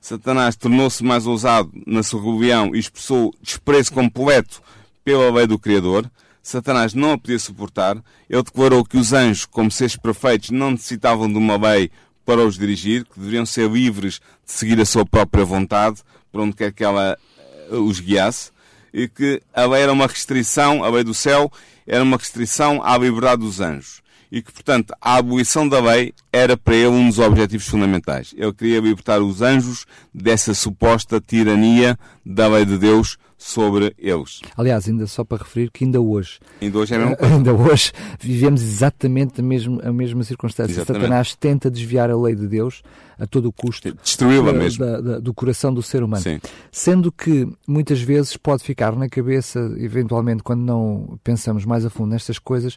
[0.00, 4.62] Satanás tornou-se mais ousado na sua rebelião e expressou desprezo completo
[5.04, 6.08] pela lei do Criador.
[6.42, 7.96] Satanás não a podia suportar.
[8.30, 11.90] Ele declarou que os anjos, como seres perfeitos, não necessitavam de uma lei
[12.24, 16.54] para os dirigir, que deveriam ser livres de seguir a sua própria vontade, para onde
[16.54, 17.16] quer que ela
[17.70, 18.50] eh, os guiasse,
[18.92, 21.50] e que a lei era uma restrição, a lei do céu,
[21.86, 26.56] era uma restrição à liberdade dos anjos e que, portanto, a abolição da lei era
[26.56, 28.34] para ele um dos objetivos fundamentais.
[28.36, 34.40] Ele queria libertar os anjos dessa suposta tirania da lei de Deus sobre eles.
[34.56, 37.34] Aliás, ainda só para referir que ainda hoje, ainda hoje, é coisa.
[37.34, 40.72] ainda hoje vivemos exatamente a mesma, a mesma circunstância.
[40.72, 41.02] Exatamente.
[41.02, 42.82] Satanás tenta desviar a lei de Deus
[43.18, 46.22] a todo o custo destruí-la mesmo da, da, do coração do ser humano.
[46.22, 46.38] Sim.
[46.70, 52.10] Sendo que muitas vezes pode ficar na cabeça, eventualmente, quando não pensamos mais a fundo
[52.10, 52.76] nestas coisas,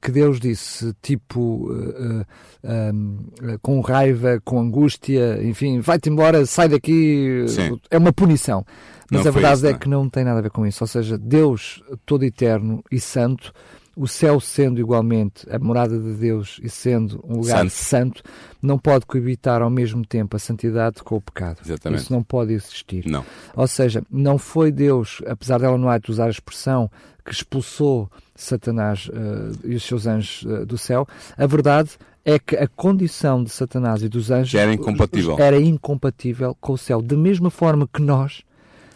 [0.00, 2.24] que Deus disse, tipo, uh,
[2.64, 7.78] uh, uh, com raiva, com angústia, enfim, vai-te embora, sai daqui, Sim.
[7.90, 8.64] é uma punição.
[9.10, 9.78] Mas não a verdade isso, é não.
[9.78, 10.82] que não tem nada a ver com isso.
[10.84, 13.52] Ou seja, Deus todo eterno e santo,
[13.96, 18.22] o céu sendo igualmente a morada de Deus e sendo um lugar santo, santo
[18.62, 21.58] não pode coabitar ao mesmo tempo a santidade com o pecado.
[21.64, 22.02] Exatamente.
[22.02, 23.06] Isso não pode existir.
[23.06, 23.24] Não.
[23.54, 26.90] Ou seja, não foi Deus, apesar dela não há de usar a expressão,
[27.24, 31.06] que expulsou Satanás uh, e os seus anjos uh, do céu.
[31.36, 31.90] A verdade
[32.24, 35.38] é que a condição de Satanás e dos anjos era incompatível.
[35.38, 37.02] era incompatível com o céu.
[37.02, 38.42] Da mesma forma que nós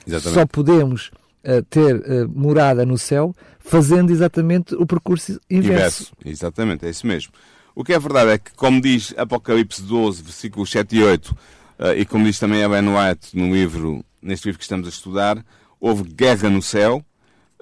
[0.06, 0.34] Exatamente.
[0.34, 1.10] só podemos
[1.44, 6.12] uh, ter uh, morada no céu fazendo exatamente o percurso inverso.
[6.12, 6.12] inverso.
[6.24, 7.32] Exatamente, é isso mesmo.
[7.74, 11.36] O que é verdade é que, como diz Apocalipse 12, versículos 7 e 8, uh,
[11.78, 14.90] eh, e como diz também a Ben White no livro, neste livro que estamos a
[14.90, 15.44] estudar,
[15.80, 17.04] houve guerra no céu.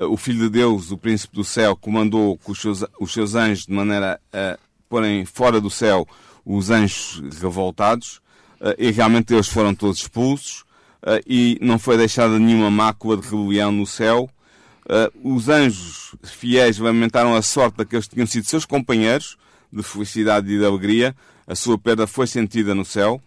[0.00, 3.66] O Filho de Deus, o Príncipe do Céu, comandou com os seus, os seus anjos
[3.66, 6.06] de maneira a porem fora do céu
[6.44, 8.20] os anjos revoltados,
[8.76, 10.64] e realmente eles foram todos expulsos
[11.26, 14.30] e não foi deixada nenhuma mácula de rebelião no céu.
[14.84, 19.36] Uh, os anjos fiéis lamentaram a sorte daqueles que tinham sido seus companheiros
[19.72, 21.14] de felicidade e de alegria.
[21.46, 23.20] A sua perda foi sentida no céu.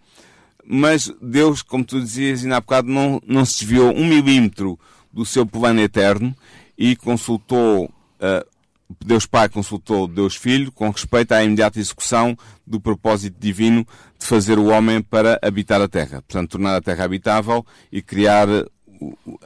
[0.64, 4.78] Mas Deus, como tu dizias ainda há bocado, não, não se desviou um milímetro
[5.12, 6.34] do seu plano eterno
[6.76, 8.55] e consultou uh,
[9.04, 13.86] Deus Pai consultou Deus Filho com respeito à imediata execução do propósito divino
[14.18, 16.22] de fazer o homem para habitar a Terra.
[16.22, 18.48] Portanto, tornar a Terra habitável e criar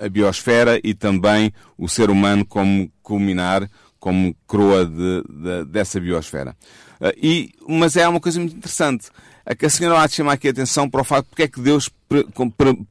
[0.01, 3.69] a biosfera e também o ser humano como culminar
[4.01, 6.57] como coroa de, de, dessa biosfera.
[6.99, 9.09] Uh, e, mas é uma coisa muito interessante.
[9.45, 11.91] A senhora há de chamar aqui a atenção para o facto porque é que Deus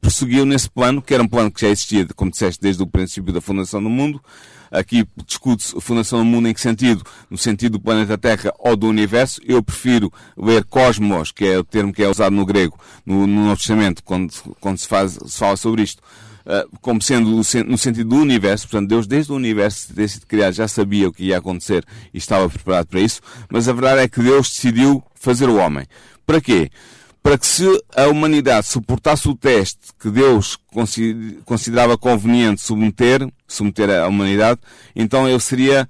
[0.00, 3.32] perseguiu nesse plano, que era um plano que já existia, como disseste, desde o princípio
[3.32, 4.22] da fundação do mundo.
[4.70, 7.04] Aqui discute-se a fundação do mundo em que sentido?
[7.28, 9.40] No sentido do planeta Terra ou do universo.
[9.44, 13.44] Eu prefiro ler cosmos, que é o termo que é usado no grego, no, no
[13.46, 16.02] Novo Testamento, quando, quando se, faz, se fala sobre isto
[16.46, 20.52] ah, como sendo no sentido do universo, portanto, Deus desde o universo, desde sido criado,
[20.52, 24.08] já sabia o que ia acontecer e estava preparado para isso, mas a verdade é
[24.08, 25.86] que Deus decidiu fazer o homem.
[26.26, 26.70] Para quê?
[27.22, 30.58] Para que se a humanidade suportasse o teste que Deus
[31.44, 34.60] considerava conveniente submeter, submeter a humanidade,
[34.96, 35.88] então ele seria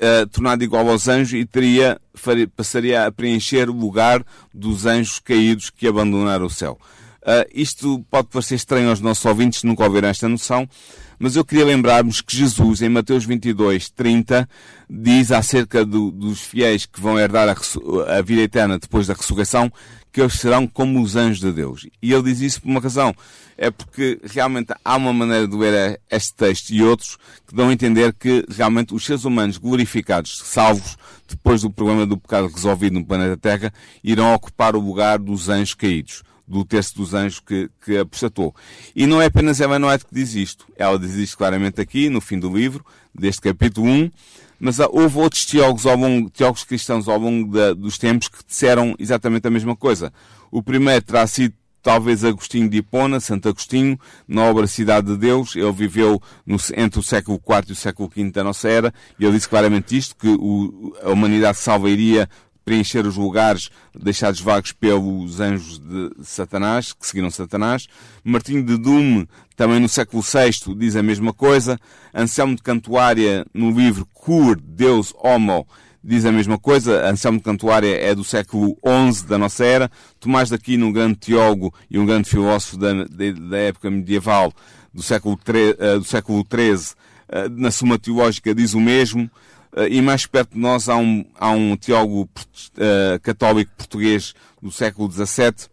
[0.00, 5.18] uh, tornado igual aos anjos e teria, faria, passaria a preencher o lugar dos anjos
[5.18, 6.78] caídos que abandonaram o céu.
[7.22, 10.68] Uh, isto pode parecer estranho aos nossos ouvintes, nunca ouviram esta noção,
[11.18, 14.48] mas eu queria lembrarmos que Jesus, em Mateus 22, 30,
[14.90, 19.72] diz acerca do, dos fiéis que vão herdar a, a, vida eterna depois da ressurreição,
[20.10, 21.86] que eles serão como os anjos de Deus.
[22.02, 23.14] E ele diz isso por uma razão.
[23.56, 27.72] É porque realmente há uma maneira de ler este texto e outros que dão a
[27.72, 30.96] entender que realmente os seres humanos glorificados, salvos,
[31.28, 33.72] depois do problema do pecado resolvido no planeta Terra,
[34.02, 38.52] irão ocupar o lugar dos anjos caídos do terço dos anjos que, que apostatou.
[38.96, 40.66] E não é apenas Ellen que diz isto.
[40.76, 44.10] Ela diz isto claramente aqui, no fim do livro, deste capítulo 1,
[44.60, 48.94] mas houve outros teólogos, ao longo, teólogos cristãos ao longo da, dos tempos que disseram
[48.98, 50.12] exatamente a mesma coisa.
[50.50, 55.56] O primeiro terá sido talvez Agostinho de Hipona, Santo Agostinho, na obra Cidade de Deus.
[55.56, 59.24] Ele viveu no, entre o século IV e o século V da nossa era, e
[59.24, 62.28] ele disse claramente isto, que o, a humanidade salva iria
[62.64, 67.86] preencher os lugares deixados vagos pelos anjos de Satanás, que seguiram Satanás.
[68.22, 69.26] Martinho de Dume,
[69.60, 71.78] também no século VI, diz a mesma coisa.
[72.14, 75.68] Anselmo de Cantuária, no livro Cur, Deus Homo,
[76.02, 77.06] diz a mesma coisa.
[77.06, 78.74] Anselmo de Cantuária é do século
[79.12, 79.90] XI da nossa era.
[80.18, 84.50] Tomás de Aquino, um grande teólogo e um grande filósofo da, da época medieval,
[84.94, 85.38] do século,
[85.78, 86.96] eh, do século XIII,
[87.28, 89.30] eh, na Suma Teológica, diz o mesmo.
[89.76, 92.28] Uh, e mais perto de nós há um, há um teólogo
[93.22, 95.68] católico português do século XVII,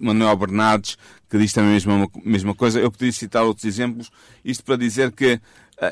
[0.00, 2.80] Manuel Bernardes, que diz também a mesma, mesma coisa.
[2.80, 4.10] Eu poderia citar outros exemplos,
[4.44, 5.40] isto para dizer que uh,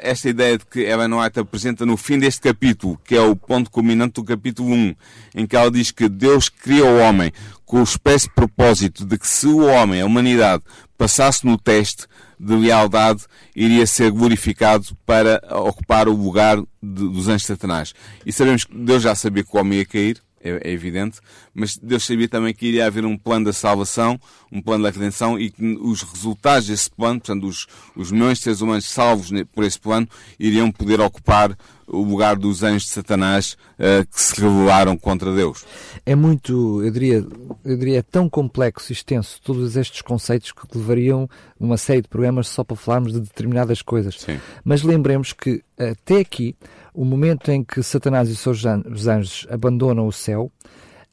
[0.03, 3.71] esta ideia de que Ellen White apresenta no fim deste capítulo, que é o ponto
[3.71, 4.95] culminante do capítulo 1,
[5.35, 7.33] em que ela diz que Deus criou o homem
[7.65, 10.63] com o expresso propósito de que se o homem, a humanidade,
[10.97, 12.07] passasse no teste,
[12.39, 17.95] de lealdade iria ser glorificado para ocupar o lugar de, dos anjos Satanás.
[18.27, 21.21] E sabemos que Deus já sabia que o homem ia cair, é, é, evidente,
[21.55, 24.21] mas Deus sabia também que iria haver um plano da salvação,
[24.53, 28.45] um plano da redenção e que os resultados desse plano, portanto, os, os milhões de
[28.45, 30.07] seres humanos salvos por esse plano,
[30.39, 35.65] iriam poder ocupar o lugar dos anjos de Satanás uh, que se rebelaram contra Deus.
[36.05, 37.27] É muito, eu diria,
[37.65, 41.29] eu diria, é tão complexo e extenso todos estes conceitos que levariam
[41.59, 44.21] uma série de programas só para falarmos de determinadas coisas.
[44.21, 44.39] Sim.
[44.65, 46.57] Mas lembremos que até aqui,
[46.95, 50.51] o momento em que Satanás e os seus anjos abandonam o céu,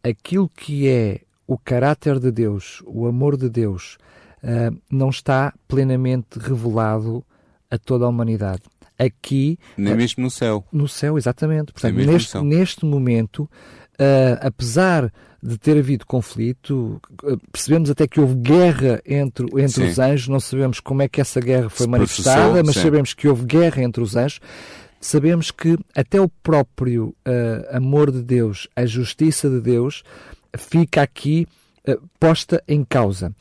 [0.03, 3.97] aquilo que é o caráter de Deus, o amor de Deus,
[4.43, 7.25] uh, não está plenamente revelado
[7.69, 8.61] a toda a humanidade
[8.97, 9.57] aqui.
[9.75, 10.63] Nem mesmo no céu.
[10.71, 11.73] No céu, exatamente.
[11.73, 15.11] Portanto, neste, neste momento, uh, apesar
[15.43, 17.01] de ter havido conflito,
[17.51, 21.41] percebemos até que houve guerra entre, entre os anjos, não sabemos como é que essa
[21.41, 22.81] guerra foi Se manifestada, mas sim.
[22.83, 24.39] sabemos que houve guerra entre os anjos.
[25.01, 30.03] Sabemos que até o próprio uh, amor de Deus, a justiça de Deus,
[30.55, 31.47] fica aqui
[31.87, 33.35] uh, posta em causa.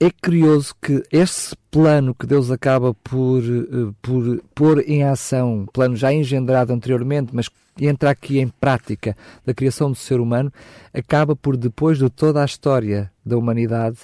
[0.00, 5.96] É curioso que esse plano que Deus acaba por, eh, por pôr em ação, plano
[5.96, 7.48] já engendrado anteriormente, mas
[7.80, 10.52] entra aqui em prática da criação do ser humano,
[10.92, 14.00] acaba por, depois de toda a história da humanidade,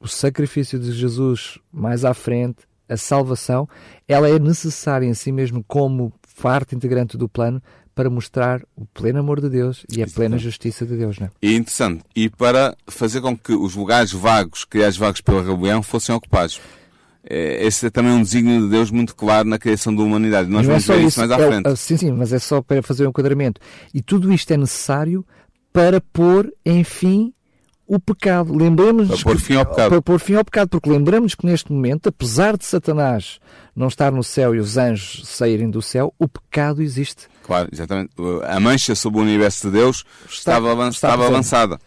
[0.00, 3.68] o sacrifício de Jesus mais à frente, a salvação,
[4.06, 6.10] ela é necessária em si mesmo como
[6.40, 7.62] parte integrante do plano
[7.94, 11.18] para mostrar o pleno amor de Deus e a plena justiça de Deus.
[11.18, 11.30] Não é?
[11.42, 12.04] E interessante.
[12.14, 16.60] E para fazer com que os lugares vagos, criados vagos pela rebelião, fossem ocupados.
[17.28, 20.48] É, esse é também um desígnio de Deus muito claro na criação da humanidade.
[20.48, 21.76] Nós não é vamos é ver isso mais à é, frente.
[21.76, 23.60] sim, sim, mas é só para fazer um enquadramento.
[23.92, 25.26] E tudo isto é necessário
[25.72, 27.34] para pôr, enfim,
[27.88, 28.54] o pecado.
[28.54, 29.88] Lembremos para pôr fim ao pecado.
[29.88, 33.40] Para pôr fim ao pecado, porque lembramos que neste momento, apesar de Satanás
[33.74, 37.26] não estar no céu e os anjos saírem do céu, o pecado existe.
[37.42, 38.10] Claro, exatamente.
[38.46, 41.78] A mancha sobre o universo de Deus está, estava, estava avançada.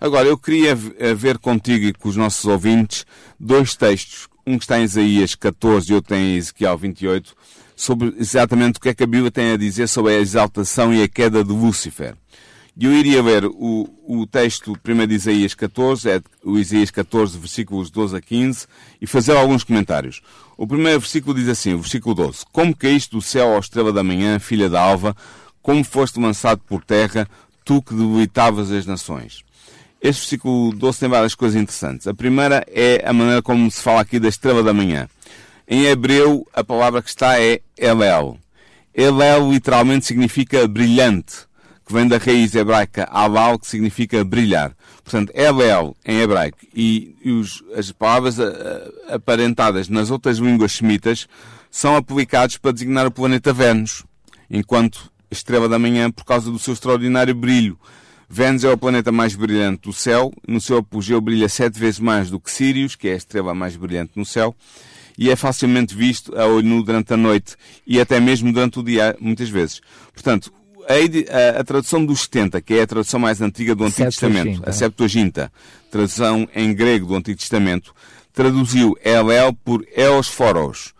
[0.00, 3.04] Agora, eu queria ver contigo e com os nossos ouvintes
[3.38, 4.28] dois textos.
[4.46, 7.34] Um que está em Isaías 14 e outro em Ezequiel 28,
[7.76, 11.02] sobre exatamente o que é que a Bíblia tem a dizer sobre a exaltação e
[11.02, 12.14] a queda de Lúcifer.
[12.80, 17.90] Eu iria ver o, o texto primeiro de Isaías 14, é o Isaías 14, versículos
[17.90, 18.66] 12 a 15,
[19.00, 20.22] e fazer alguns comentários.
[20.56, 24.04] O primeiro versículo diz assim, o versículo 12: Como caíste do céu à estrela da
[24.04, 25.16] manhã, filha da alva,
[25.60, 27.28] como foste lançado por terra,
[27.64, 29.42] tu que debilitavas as nações.
[30.00, 32.06] Este versículo 12 tem várias coisas interessantes.
[32.06, 35.08] A primeira é a maneira como se fala aqui da estrela da manhã.
[35.66, 38.38] Em hebreu, a palavra que está é Elel.
[38.94, 41.47] Elel literalmente significa brilhante,
[41.88, 44.76] que vem da raiz hebraica Alal, que significa brilhar.
[45.02, 48.44] Portanto, Elel em hebraico e, e os, as palavras a,
[49.08, 51.26] a, aparentadas nas outras línguas semitas
[51.70, 54.04] são aplicados para designar o planeta Vênus,
[54.50, 57.78] enquanto estrela da manhã por causa do seu extraordinário brilho.
[58.28, 62.28] Vênus é o planeta mais brilhante do céu, no seu apogeu brilha sete vezes mais
[62.28, 64.54] do que Sirius, que é a estrela mais brilhante no céu,
[65.16, 68.82] e é facilmente visto a olho nu durante a noite e até mesmo durante o
[68.82, 69.80] dia, muitas vezes.
[70.12, 70.52] Portanto,
[70.88, 74.72] a, a, tradução dos 70, que é a tradução mais antiga do Antigo Testamento, a
[74.72, 75.52] Septuaginta,
[75.90, 77.94] tradução em grego do Antigo Testamento,
[78.32, 80.94] traduziu Elel por Eosforos,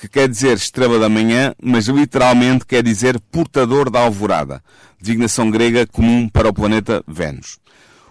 [0.00, 4.62] que quer dizer estrela da manhã, mas literalmente quer dizer portador da alvorada,
[5.00, 7.58] designação grega comum para o planeta Vênus.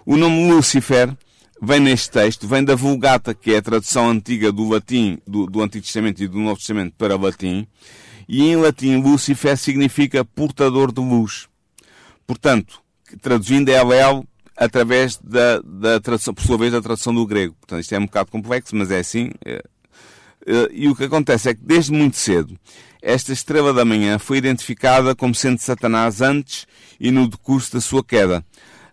[0.06, 1.14] O nome Lúcifer
[1.60, 5.62] vem neste texto, vem da Vulgata, que é a tradução antiga do latim, do, do
[5.62, 7.66] Antigo Testamento e do Novo Testamento para latim,
[8.28, 11.48] e em latim Lucifer significa portador de luz.
[12.26, 12.82] Portanto,
[13.22, 13.78] traduzindo é
[14.56, 17.54] através da, da tradução, por sua vez, da tradução do grego.
[17.60, 19.30] Portanto, isto é um bocado complexo, mas é assim.
[19.44, 19.62] É,
[20.46, 22.58] é, e o que acontece é que desde muito cedo,
[23.00, 26.66] esta estrela da manhã foi identificada como sendo Satanás antes
[27.00, 28.44] e no decurso da sua queda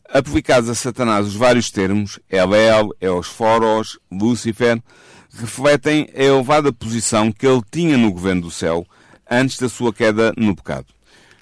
[0.09, 4.81] aplicados a Satanás os vários termos, Elel, Eosforos, Lúcifer,
[5.33, 8.85] refletem a elevada posição que ele tinha no governo do céu
[9.29, 10.87] antes da sua queda no pecado.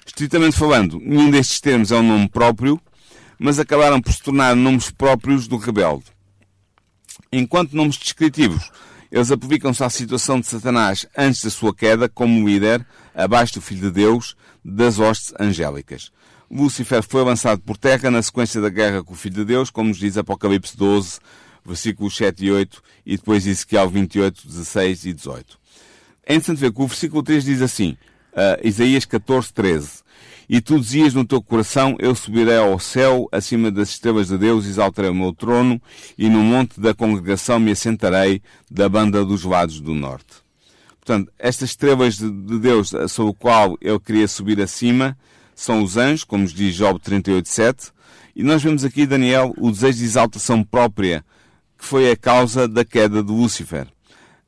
[0.06, 2.80] Estritamente falando, nenhum destes termos é um nome próprio,
[3.38, 6.04] mas acabaram por se tornar nomes próprios do rebelde.
[7.32, 8.70] Enquanto nomes descritivos,
[9.10, 13.82] eles aplicam-se à situação de Satanás antes da sua queda como líder, abaixo do Filho
[13.82, 16.10] de Deus, das hostes angélicas.
[16.50, 19.88] Lúcifer foi lançado por terra na sequência da guerra com o Filho de Deus, como
[19.88, 21.18] nos diz Apocalipse 12,
[21.64, 25.58] versículos 7 e 8, e depois Ezequiel 28, 16 e 18.
[26.26, 27.96] É interessante ver que o versículo 3 diz assim,
[28.32, 29.88] uh, Isaías 14, 13,
[30.48, 34.66] E tu dizias no teu coração, eu subirei ao céu, acima das estrelas de Deus,
[34.66, 35.80] exaltarei o meu trono,
[36.16, 40.44] e no monte da congregação me assentarei, da banda dos lados do norte.
[41.00, 45.16] Portanto, estas estrelas de, de Deus sobre o qual eu queria subir acima,
[45.54, 47.92] são os anjos, como diz Job 38.7,
[48.34, 51.24] e nós vemos aqui, Daniel, o desejo de exaltação própria,
[51.78, 53.93] que foi a causa da queda de Lúcifer.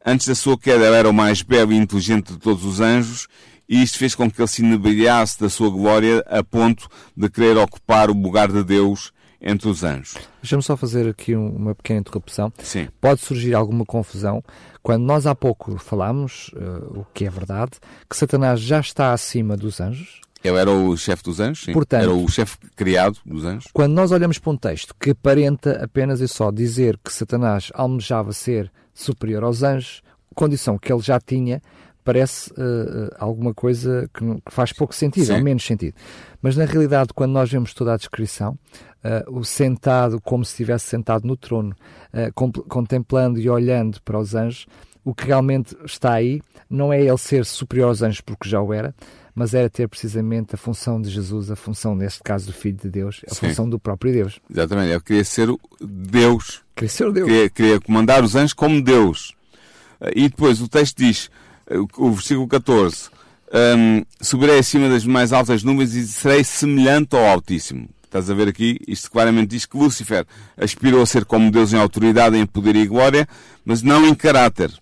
[0.09, 3.27] Antes da sua queda, ele era o mais belo e inteligente de todos os anjos,
[3.69, 7.57] e isto fez com que ele se inebriasse da sua glória a ponto de querer
[7.57, 10.15] ocupar o lugar de Deus entre os anjos.
[10.41, 12.53] Deixa-me só fazer aqui uma pequena interrupção.
[12.63, 12.89] Sim.
[13.01, 14.45] Pode surgir alguma confusão
[14.81, 17.73] quando nós há pouco falámos, uh, o que é verdade,
[18.09, 21.73] que Satanás já está acima dos anjos, ele era o chefe dos anjos, sim.
[21.73, 23.71] Portanto, era o chefe criado dos anjos.
[23.73, 28.33] Quando nós olhamos para um texto que aparenta apenas e só dizer que Satanás almejava
[28.33, 30.03] ser superior aos anjos,
[30.35, 31.61] condição que ele já tinha,
[32.05, 35.33] parece uh, alguma coisa que, que, faz pouco sentido, sim.
[35.33, 35.95] ou menos sentido.
[36.41, 38.57] Mas na realidade, quando nós vemos toda a descrição,
[39.03, 41.75] uh, o sentado como se estivesse sentado no trono,
[42.15, 44.67] uh, contemplando e olhando para os anjos,
[45.05, 48.73] o que realmente está aí não é ele ser superior aos anjos porque já o
[48.73, 48.95] era,
[49.37, 52.89] mas era ter precisamente a função de Jesus, a função, neste caso, do Filho de
[52.89, 53.49] Deus, a Sim.
[53.49, 54.41] função do próprio Deus.
[54.51, 56.63] Exatamente, ele queria ser Deus.
[56.75, 57.27] Queria ser Deus.
[57.29, 59.35] Queria, queria comandar os anjos como Deus.
[60.15, 61.31] E depois o texto diz,
[61.99, 63.11] o versículo 14,
[63.79, 67.91] um, subirei acima das mais altas nuvens e serei semelhante ao Altíssimo.
[68.05, 68.81] Estás a ver aqui?
[68.89, 70.25] Isto claramente diz que Lúcifer
[70.57, 73.29] aspirou a ser como Deus em autoridade, em poder e glória,
[73.67, 74.73] mas não em caráter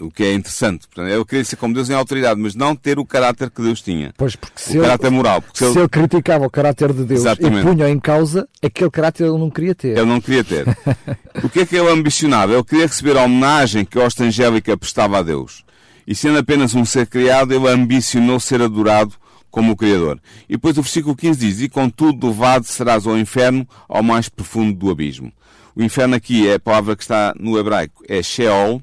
[0.00, 0.86] o que é interessante.
[0.86, 3.80] Portanto, eu queria ser como Deus em autoridade, mas não ter o caráter que Deus
[3.82, 4.12] tinha.
[4.16, 5.42] Pois, porque se o caráter moral.
[5.42, 5.78] Porque se, ele...
[5.78, 7.60] ele criticava o caráter de Deus Exatamente.
[7.60, 9.96] e punha em causa, aquele caráter ele não queria ter.
[9.96, 10.66] Ele não queria ter.
[11.42, 12.52] o que é que ele ambicionava?
[12.52, 15.64] Ele queria receber a homenagem que a hosta angélica prestava a Deus.
[16.06, 19.14] E sendo apenas um ser criado, ele ambicionou ser adorado
[19.50, 20.18] como o Criador.
[20.48, 24.72] E depois o versículo 15 diz, E contudo levado serás ao inferno, ao mais profundo
[24.72, 25.32] do abismo.
[25.76, 28.82] O inferno aqui é a palavra que está no hebraico, é Sheol,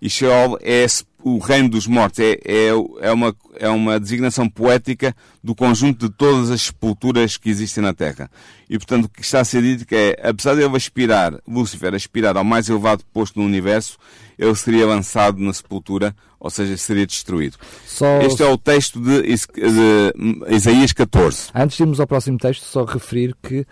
[0.00, 0.86] e Sheol é
[1.22, 2.68] o reino dos mortos, é, é,
[3.00, 7.92] é, uma, é uma designação poética do conjunto de todas as sepulturas que existem na
[7.92, 8.30] Terra.
[8.70, 12.36] E, portanto, o que está a ser dito é, apesar de ele aspirar, Lúcifer aspirar
[12.36, 13.98] ao mais elevado posto no universo,
[14.38, 16.14] ele seria lançado na sepultura,
[16.46, 17.56] ou seja, seria destruído.
[17.84, 18.20] Só...
[18.20, 21.48] Este é o texto de, de, Isaías 14.
[21.52, 23.66] Antes de irmos ao próximo texto, só referir que uh,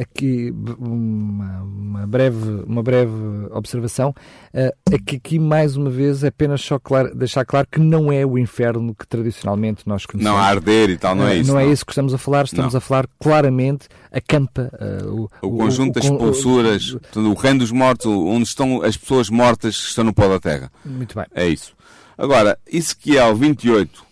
[0.00, 3.12] aqui uma, uma, breve, uma breve
[3.50, 4.14] observação
[4.54, 8.10] uh, é que aqui mais uma vez é apenas só claro, deixar claro que não
[8.10, 10.38] é o inferno que tradicionalmente nós conhecemos.
[10.38, 11.48] Não, arder e tal, não é isso.
[11.52, 11.68] Não, não.
[11.68, 12.78] é isso que estamos a falar, estamos não.
[12.78, 14.70] a falar claramente a campa.
[15.04, 19.28] O, o, conjunto o, das expulsuras, o, o reino dos mortos, onde estão as pessoas
[19.28, 20.72] mortas que estão no pó da terra.
[20.82, 21.26] Muito bem.
[21.34, 21.74] É isso.
[22.20, 24.04] Agora, Ezequiel 28,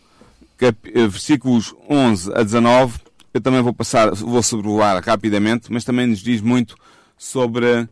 [0.57, 0.79] cap...
[0.87, 3.01] Eh, versículos 11 a 19,
[3.35, 6.75] eu também vou passar, vou sobrevoar rapidamente, mas também nos diz muito
[7.19, 7.89] sobre uh,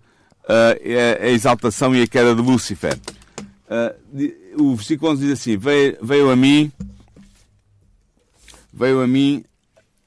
[1.20, 2.98] a, exaltação e a queda de Lúcifer.
[3.68, 6.72] Uh, o versículo 11 diz assim: veio, veio a mim,
[8.72, 9.44] veio a mim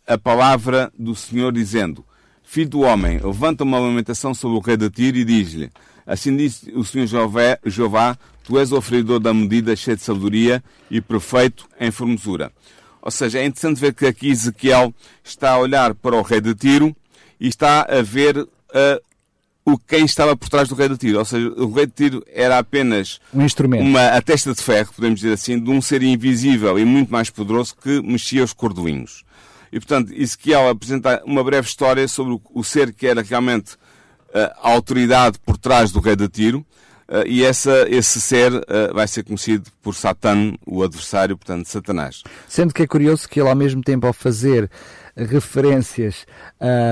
[0.08, 2.04] a palavra do Senhor dizendo:
[2.44, 5.70] Filho do homem, levanta uma lamentação sobre o rei de Tiro e diz-lhe:
[6.10, 7.08] Assim disse o Senhor
[7.64, 12.52] Jeová, tu és o oferidor da medida cheio de sabedoria e perfeito em formosura.
[13.00, 14.92] Ou seja, é interessante ver que aqui Ezequiel
[15.24, 16.96] está a olhar para o rei de Tiro
[17.40, 18.50] e está a ver uh,
[19.64, 21.20] o quem estava por trás do rei de Tiro.
[21.20, 23.84] Ou seja, o rei de Tiro era apenas um instrumento.
[23.84, 27.30] uma a testa de ferro, podemos dizer assim, de um ser invisível e muito mais
[27.30, 29.24] poderoso que mexia os cordoinhos.
[29.72, 33.78] E, portanto, Ezequiel apresenta uma breve história sobre o ser que era realmente
[34.34, 36.66] a autoridade por trás do rei de Tiro,
[37.10, 42.22] Uh, e essa, esse ser uh, vai ser conhecido por Satã, o adversário, portanto, Satanás.
[42.48, 44.70] Sendo que é curioso que ele, ao mesmo tempo, ao fazer
[45.16, 46.28] referências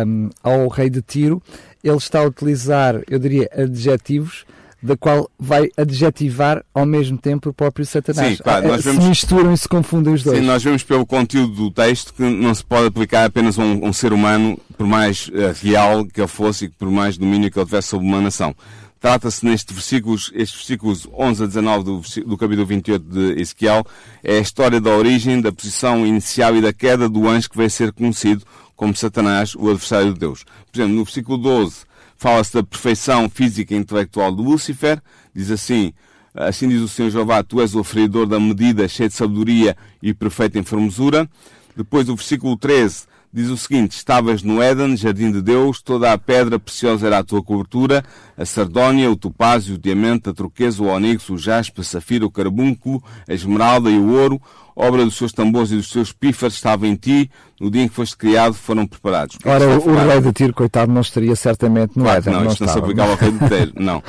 [0.07, 1.41] um, ao rei de Tiro,
[1.83, 4.43] ele está a utilizar, eu diria, adjetivos
[4.81, 8.37] da qual vai adjetivar ao mesmo tempo o próprio Satanás.
[8.37, 9.05] Sim, claro, nós se vemos...
[9.05, 10.37] misturam e se confundem os dois.
[10.37, 13.87] Sim, nós vemos pelo conteúdo do texto que não se pode aplicar apenas a um,
[13.87, 17.57] um ser humano, por mais uh, real que ele fosse e por mais domínio que
[17.57, 18.55] ele tivesse sobre uma nação.
[18.99, 23.85] Trata-se nestes versículos, estes versículos 11 a 19 do, do capítulo 28 de Ezequiel,
[24.23, 27.69] é a história da origem, da posição inicial e da queda do anjo que vai
[27.69, 28.43] ser conhecido
[28.75, 30.45] como Satanás, o adversário de Deus.
[30.71, 31.86] Por exemplo, no versículo 12,
[32.17, 35.01] fala-se da perfeição física e intelectual de Lúcifer,
[35.33, 35.93] diz assim,
[36.33, 40.13] assim diz o Senhor Jeová, tu és o oferidor da medida, cheio de sabedoria e
[40.13, 41.29] perfeita em formosura.
[41.75, 46.17] Depois o versículo 13 diz o seguinte, estavas no Éden, jardim de Deus, toda a
[46.17, 48.03] pedra preciosa era a tua cobertura,
[48.37, 52.31] a sardónia, o topázio, o diamante, a turquesa, o onix, o jaspe, a safira, o
[52.31, 54.41] carbúnculo, a esmeralda e o ouro,
[54.75, 57.95] obra dos seus tambores e dos seus pífaros estava em ti, no dia em que
[57.95, 59.37] foste criado foram preparados.
[59.43, 62.33] Ora, o, o rei de Tiro, coitado, não estaria certamente no claro, Éden.
[62.33, 64.03] Não, não isto não se aplicava ao rei de Tiro, não.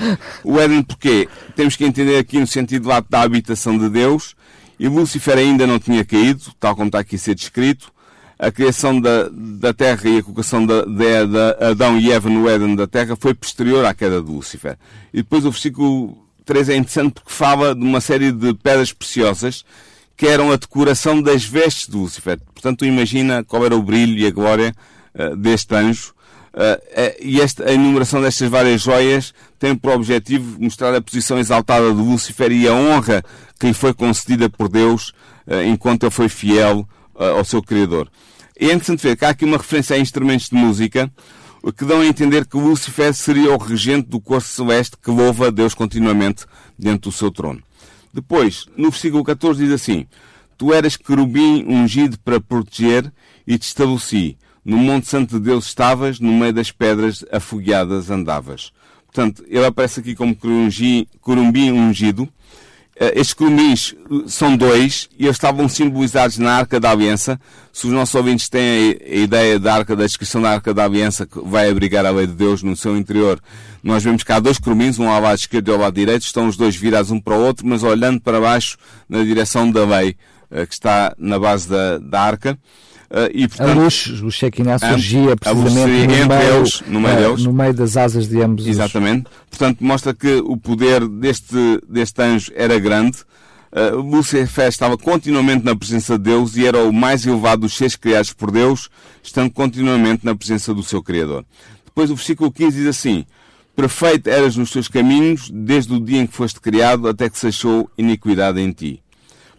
[0.45, 1.29] O Éden porquê?
[1.57, 4.37] Temos que entender aqui no sentido lá da habitação de Deus,
[4.79, 7.91] e Lúcifer ainda não tinha caído, tal como está aqui a ser descrito,
[8.39, 12.49] a criação da, da Terra e a colocação de, de, de Adão e Eva no
[12.49, 14.79] Éden da Terra foi posterior à queda de Lúcifer.
[15.13, 19.65] E depois o versículo 3 é interessante porque fala de uma série de pedras preciosas
[20.17, 22.39] que eram a decoração das vestes de Lúcifer.
[22.55, 24.75] Portanto, imagina qual era o brilho e a glória
[25.15, 26.15] uh, deste anjo.
[26.55, 31.93] Uh, e esta, a enumeração destas várias joias tem por objetivo mostrar a posição exaltada
[31.93, 33.23] de Lúcifer e a honra
[33.61, 35.11] que lhe foi concedida por Deus
[35.47, 38.09] uh, enquanto ele foi fiel ao seu Criador.
[38.61, 41.09] É interessante ver que há aqui uma referência a instrumentos de música
[41.77, 45.75] que dão a entender que Lúcifer seria o regente do corpo celeste que louva Deus
[45.75, 46.45] continuamente
[46.77, 47.63] dentro do seu trono.
[48.13, 50.07] Depois, no versículo 14 diz assim,
[50.57, 53.13] Tu eras querubim ungido para proteger
[53.47, 54.37] e te estabeleci.
[54.65, 58.73] No Monte Santo de Deus estavas, no meio das pedras afogueadas andavas.
[59.07, 62.29] Portanto, ele aparece aqui como querubim ungido.
[63.01, 63.95] Eh, estes querubins
[64.27, 67.41] são dois e eles estavam simbolizados na Arca da Aliança.
[67.73, 71.25] Se os nossos ouvintes têm a ideia da Arca, da descrição da Arca da Aliança
[71.25, 73.41] que vai abrigar a lei de Deus no seu interior,
[73.83, 76.57] nós vemos há dois querubins, um ao lado esquerdo e ao lado direito, estão os
[76.57, 78.77] dois virados um para o outro, mas olhando para baixo
[79.09, 80.17] na direção da lei
[80.51, 82.59] eh, que está na base da, da Arca.
[83.11, 87.15] Uh, e, portanto, a luz, o Shekinah surgia precisamente no entre meio, eles, no meio,
[87.15, 87.45] uh, deles.
[87.45, 88.67] no meio das asas de ambos.
[88.67, 89.27] Exatamente.
[89.27, 89.49] Os...
[89.49, 93.19] Portanto, mostra que o poder deste, deste anjo era grande.
[93.73, 97.97] Uh, Lucifer estava continuamente na presença de Deus e era o mais elevado dos seres
[97.97, 98.91] criados por Deus,
[99.23, 101.47] estando continuamente na presença do seu Criador.
[101.87, 103.25] Depois o versículo 15 diz assim,
[103.75, 107.47] Perfeito eras nos teus caminhos, desde o dia em que foste criado, até que se
[107.47, 109.03] achou iniquidade em ti.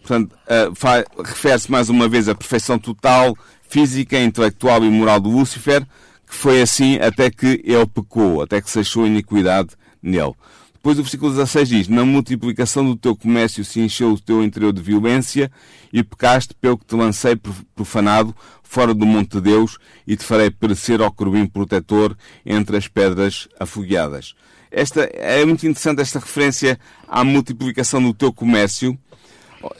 [0.02, 3.36] Portanto, uh, refere-se mais uma vez à perfeição total,
[3.68, 5.82] física, intelectual e moral do Lúcifer,
[6.26, 9.70] que foi assim até que ele pecou, até que se achou iniquidade
[10.02, 10.34] nele.
[10.74, 14.72] Depois o versículo 16 diz, Na multiplicação do teu comércio se encheu o teu interior
[14.72, 15.52] de violência
[15.92, 17.38] e pecaste pelo que te lancei
[17.74, 19.76] profanado fora do monte de Deus
[20.06, 24.34] e te farei perecer ao querubim protetor entre as pedras afogueadas.
[24.70, 28.96] Esta, é muito interessante esta referência à multiplicação do teu comércio,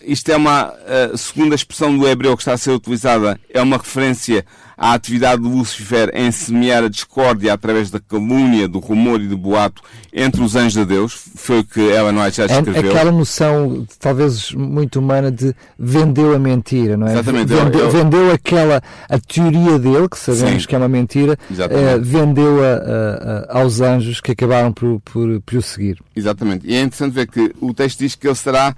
[0.03, 3.76] isto é uma uh, segunda expressão do hebreu que está a ser utilizada, é uma
[3.76, 4.45] referência
[4.76, 9.37] à atividade de Lúcifer em semear a discórdia através da calúnia, do rumor e do
[9.37, 11.12] boato entre os anjos de Deus.
[11.35, 12.91] Foi o que Ellen White já escreveu.
[12.91, 17.12] É aquela noção, talvez muito humana, de vendeu a mentira, não é?
[17.12, 17.53] Exatamente.
[17.53, 17.91] Vendeu, eu...
[17.91, 20.68] vendeu aquela, a teoria dele, que sabemos Sim.
[20.68, 25.99] que é uma mentira, uh, vendeu-a aos anjos que acabaram por, por, por o seguir.
[26.16, 26.66] Exatamente.
[26.66, 28.74] E é interessante ver que o texto diz que ele será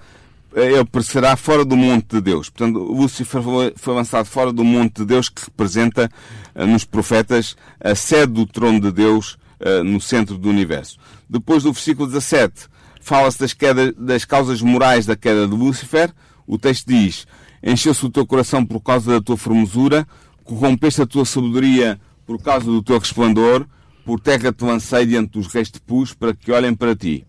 [0.81, 2.51] aparecerá fora do monte de Deus.
[2.51, 3.43] Portanto, Lúcifer
[3.77, 6.11] foi lançado fora do monte de Deus, que representa
[6.55, 10.99] uh, nos profetas a sede do trono de Deus uh, no centro do universo.
[11.29, 12.69] Depois do versículo 17,
[13.01, 13.55] fala-se das,
[13.97, 16.13] das causas morais da queda de Lúcifer.
[16.47, 17.27] O texto diz:
[17.63, 20.07] Encheu-se o teu coração por causa da tua formosura,
[20.45, 23.67] corrompeste a tua sabedoria por causa do teu resplendor,
[24.05, 27.25] por terra te lancei diante dos reis de pus para que olhem para ti.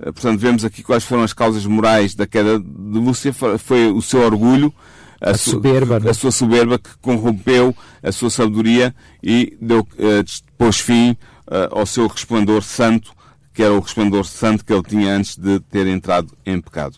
[0.00, 3.32] Eh, portanto, vemos aqui quais foram as causas morais da queda de Lúcia.
[3.32, 4.72] Foi o seu orgulho,
[5.20, 10.78] a, a soberba, a sua soberba que corrompeu a sua sabedoria e deu, uh, pôs
[10.78, 11.12] fim
[11.46, 13.12] uh, ao seu resplendor santo,
[13.52, 16.96] que era o resplendor santo que ele tinha antes de ter entrado em pecado.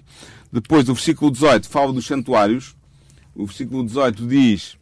[0.52, 2.74] Depois, do versículo 18, fala dos santuários.
[3.34, 4.78] O versículo 18 diz: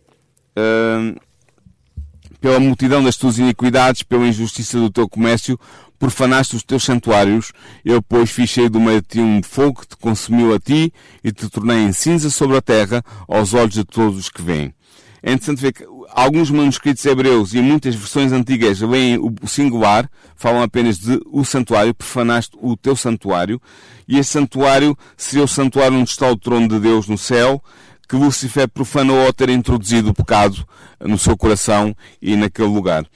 [2.41, 5.59] Pela multidão das tuas iniquidades, pela injustiça do teu comércio,
[5.99, 7.53] profanaste os teus santuários,
[7.85, 10.93] eu, pois, fiz cheio do meio de ti um fogo que te consumiu a ti
[11.23, 14.75] e te tornei em cinza sobre a terra aos olhos de todos os que vêm.
[15.23, 20.63] É interessante ver que alguns manuscritos hebreus e muitas versões antigas leem o singular, falam
[20.63, 23.59] apenas de o santuário, profanaste o teu santuário,
[24.07, 27.63] e esse santuário seria o santuário onde está o trono de Deus no céu,
[28.07, 30.63] que Lúcifer profanou ao ter introduzido o pecado
[31.01, 33.07] no seu coração e naquele lugar.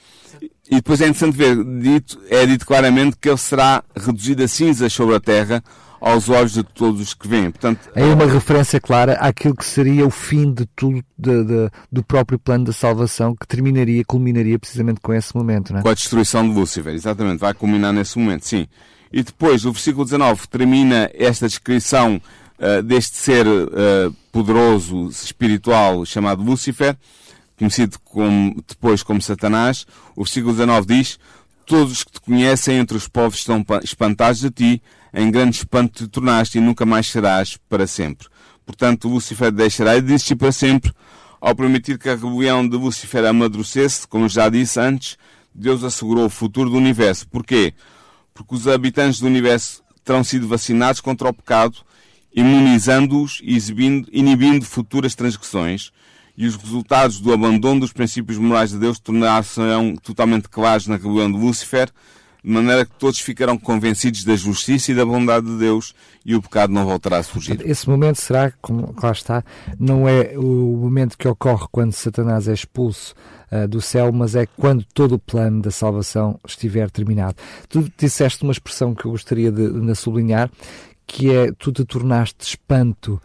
[0.69, 4.93] E depois é interessante ver, dito, é dito claramente que ele será reduzido a cinzas
[4.93, 5.63] sobre a terra
[5.99, 7.51] aos olhos de todos os que vêm.
[7.51, 12.03] Portanto, é uma referência clara àquilo que seria o fim de tudo, de, de, do
[12.03, 15.83] próprio plano da salvação, que terminaria, culminaria precisamente com esse momento, não é?
[15.83, 18.67] Com a destruição de Lúcifer, exatamente, vai culminar nesse momento, sim.
[19.11, 22.21] E depois, o versículo 19 termina esta descrição
[22.59, 26.95] uh, deste ser uh, poderoso, espiritual, chamado Lúcifer,
[27.59, 29.85] conhecido como, depois como Satanás,
[30.15, 31.19] o versículo 19 diz:
[31.65, 34.81] Todos os que te conhecem entre os povos estão espantados de ti,
[35.13, 38.27] em grande espanto te tornaste e nunca mais serás para sempre.
[38.65, 40.93] Portanto, Lúcifer deixará de existir para sempre,
[41.41, 45.17] ao permitir que a rebelião de Lúcifer amadurecesse, como já disse antes,
[45.53, 47.27] Deus assegurou o futuro do universo.
[47.27, 47.73] Porquê?
[48.33, 51.77] Porque os habitantes do universo terão sido vacinados contra o pecado,
[52.33, 53.57] imunizando-os e
[54.11, 55.91] inibindo futuras transgressões,
[56.39, 61.29] e os resultados do abandono dos princípios morais de Deus tornar-se-ão totalmente claros na rebelião
[61.29, 61.89] de Lúcifer,
[62.41, 65.93] de maneira que todos ficarão convencidos da justiça e da bondade de Deus
[66.25, 67.59] e o pecado não voltará a surgir.
[67.65, 69.43] Esse momento será, como lá está,
[69.77, 73.13] não é o momento que ocorre quando Satanás é expulso
[73.51, 77.35] uh, do céu, mas é quando todo o plano da salvação estiver terminado.
[77.67, 80.49] Tu disseste uma expressão que eu gostaria de, de sublinhar,
[81.05, 83.21] que é tu te tornaste espanto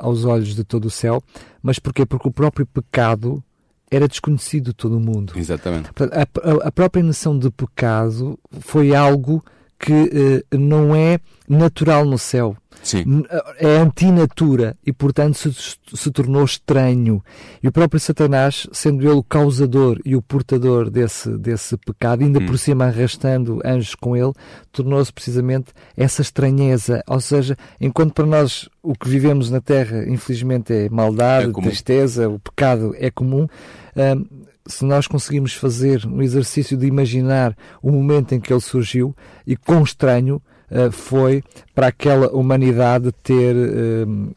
[0.00, 1.22] aos olhos de todo o céu,
[1.62, 2.06] mas porquê?
[2.06, 3.42] Porque o próprio pecado
[3.90, 5.32] era desconhecido de todo o mundo.
[5.36, 5.90] Exatamente.
[6.12, 9.42] A, a, a própria noção de pecado foi algo
[9.78, 11.18] que uh, não é
[11.48, 12.56] natural no céu.
[12.82, 13.24] Sim.
[13.58, 17.22] É antinatura e, portanto, se, se, tornou estranho.
[17.60, 22.38] E o próprio Satanás, sendo ele o causador e o portador desse, desse pecado, ainda
[22.38, 22.46] hum.
[22.46, 24.32] por cima arrastando anjos com ele,
[24.70, 27.02] tornou-se precisamente essa estranheza.
[27.08, 32.28] Ou seja, enquanto para nós o que vivemos na Terra, infelizmente, é maldade, é tristeza,
[32.28, 33.48] o pecado é comum.
[33.96, 39.14] Um, se nós conseguimos fazer um exercício de imaginar o momento em que ele surgiu
[39.46, 41.42] e quão estranho uh, foi
[41.74, 44.34] para aquela humanidade ter uh,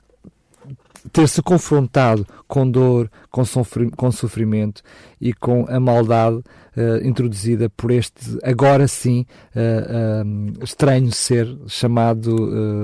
[1.11, 4.82] ter se confrontado com dor, com, sofri com sofrimento
[5.19, 9.25] e com a maldade uh, introduzida por este, agora sim,
[9.55, 12.36] uh, estranho ser chamado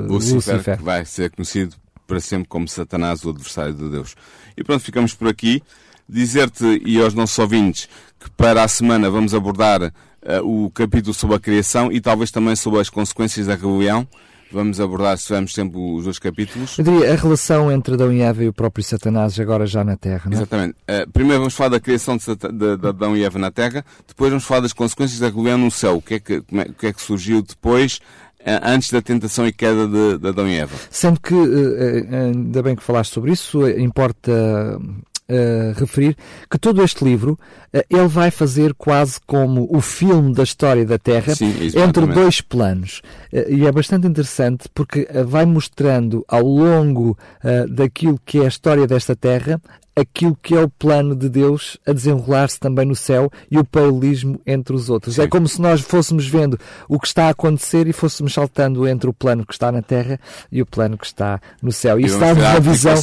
[0.08, 0.78] Lucifer, Lucifer.
[0.78, 1.76] Que vai ser conhecido
[2.08, 4.16] para sempre como Satanás, o adversário de Deus.
[4.56, 5.62] E pronto, ficamos por aqui
[6.08, 7.90] dizer-te e aos nossos ouvintes
[8.20, 12.56] que para a semana vamos abordar uh, o capítulo sobre a criação e talvez também
[12.56, 14.08] sobre as consequências da rebelião.
[14.52, 16.78] Vamos abordar, se tivermos tempo, os dois capítulos.
[16.78, 19.98] Eu diria a relação entre Adão e Eva e o próprio Satanás, agora já na
[19.98, 20.36] Terra, não é?
[20.36, 20.76] Exatamente.
[20.84, 24.30] Uh, primeiro vamos falar da criação de, de, de, Adão e Eva na Terra, depois
[24.30, 25.98] vamos falar das consequências da rebelião no céu.
[25.98, 28.00] O que é que, é, o que, é que surgiu depois,
[28.42, 30.76] uh, antes da tentação e queda de, de Adão e Eva.
[30.90, 31.36] Sendo que,
[32.14, 34.80] ainda bem que falaste sobre isso, importa
[35.30, 36.16] uh, referir
[36.50, 37.40] que todo este livro
[37.74, 42.42] uh, ele vai fazer quase como o filme da história da Terra Sim, entre dois
[42.42, 43.02] planos.
[43.32, 47.18] Uh, e é bastante interessante porque vai mostrando ao longo
[47.70, 49.62] daquilo que é a história desta Terra
[49.96, 54.40] aquilo que é o plano de Deus a desenrolar-se também no céu e o paralelismo
[54.46, 55.18] entre os outros.
[55.18, 55.28] É Sim.
[55.28, 59.10] É como se nós fôssemos vendo o que está a acontecer e fôssemos saltando entre
[59.10, 60.20] o plano que está na Terra
[60.52, 62.00] e o plano que está no céu.
[62.00, 62.96] E isso dá-nos uma visão,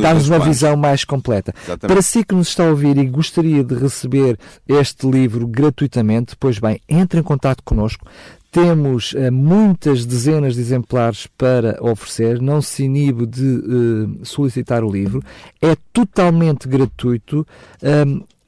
[0.00, 1.52] dá uma visão mais completa.
[1.64, 1.92] Exatamente.
[1.92, 4.38] Para si que nos está a ouvir e gostaria de receber
[4.68, 8.06] este livro gratuitamente, pois bem, entre em contato connosco.
[8.54, 14.92] Temos uh, muitas dezenas de exemplares para oferecer, não se inibe de uh, solicitar o
[14.92, 15.20] livro,
[15.60, 17.44] é totalmente gratuito.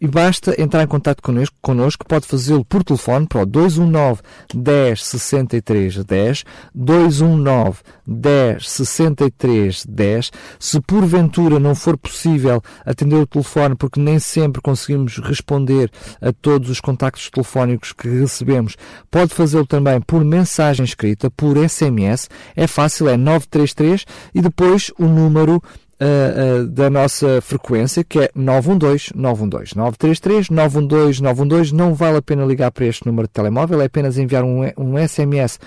[0.01, 4.21] E basta entrar em contato connosco, connosco pode fazê-lo por telefone para o 219
[4.55, 6.45] 10 63 10,
[6.75, 10.31] 219 10 63 10.
[10.59, 15.91] Se porventura não for possível atender o telefone, porque nem sempre conseguimos responder
[16.21, 18.77] a todos os contactos telefónicos que recebemos,
[19.11, 22.29] pode fazê-lo também por mensagem escrita, por SMS.
[22.55, 25.63] É fácil, é 933 e depois o número
[26.01, 31.75] uh, uh, da nossa frequência, que é 912 912 933 912 912.
[31.75, 35.07] Não vale a pena ligar para este número de telemóvel, é apenas enviar um, um
[35.07, 35.59] SMS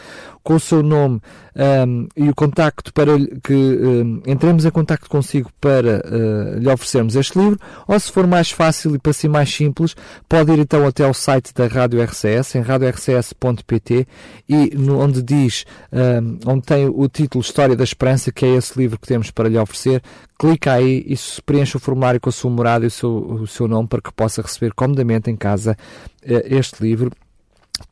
[0.43, 1.21] com o seu nome
[1.55, 3.11] um, e o contacto para
[3.43, 8.25] que um, entremos em contacto consigo para uh, lhe oferecermos este livro, ou se for
[8.25, 9.95] mais fácil e para si mais simples,
[10.27, 14.07] pode ir então até ao site da Rádio RCS, em radiorcs.pt
[14.47, 18.77] e no, onde diz, um, onde tem o título História da Esperança, que é esse
[18.79, 20.01] livro que temos para lhe oferecer,
[20.37, 23.67] clica aí e preencha o formulário com a sua morada e o seu, o seu
[23.67, 25.77] nome para que possa receber comodamente em casa
[26.23, 27.11] uh, este livro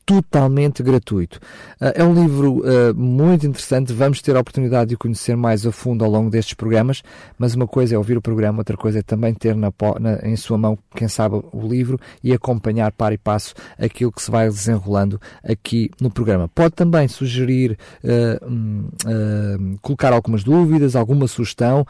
[0.07, 1.37] totalmente gratuito.
[1.81, 5.65] Uh, é um livro uh, muito interessante, vamos ter a oportunidade de o conhecer mais
[5.65, 7.03] a fundo ao longo destes programas,
[7.37, 10.37] mas uma coisa é ouvir o programa, outra coisa é também ter na, na, em
[10.37, 14.47] sua mão, quem sabe, o livro e acompanhar para e passo aquilo que se vai
[14.47, 16.47] desenrolando aqui no programa.
[16.47, 21.85] Pode também sugerir, uh, colocar algumas dúvidas, alguma sugestão,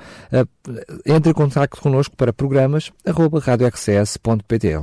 [1.06, 3.40] entre em contato connosco para programas arroba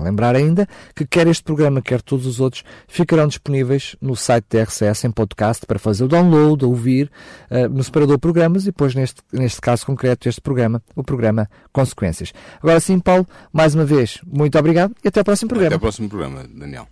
[0.05, 4.63] Lembrar ainda que quer este programa, quer todos os outros, ficarão disponíveis no site da
[4.63, 7.11] RCS em podcast para fazer o download, ouvir
[7.51, 12.33] uh, no separador programas e depois, neste, neste caso concreto, este programa, o programa Consequências.
[12.63, 15.69] Agora sim, Paulo, mais uma vez, muito obrigado e até ao próximo programa.
[15.69, 16.87] Até ao próximo programa, Daniel.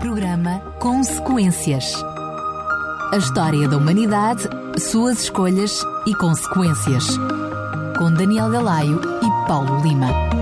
[0.00, 1.94] Programa Consequências.
[3.12, 4.48] A história da humanidade,
[4.78, 7.18] suas escolhas e consequências.
[7.98, 10.41] Com Daniel Galaio e Paulo Lima.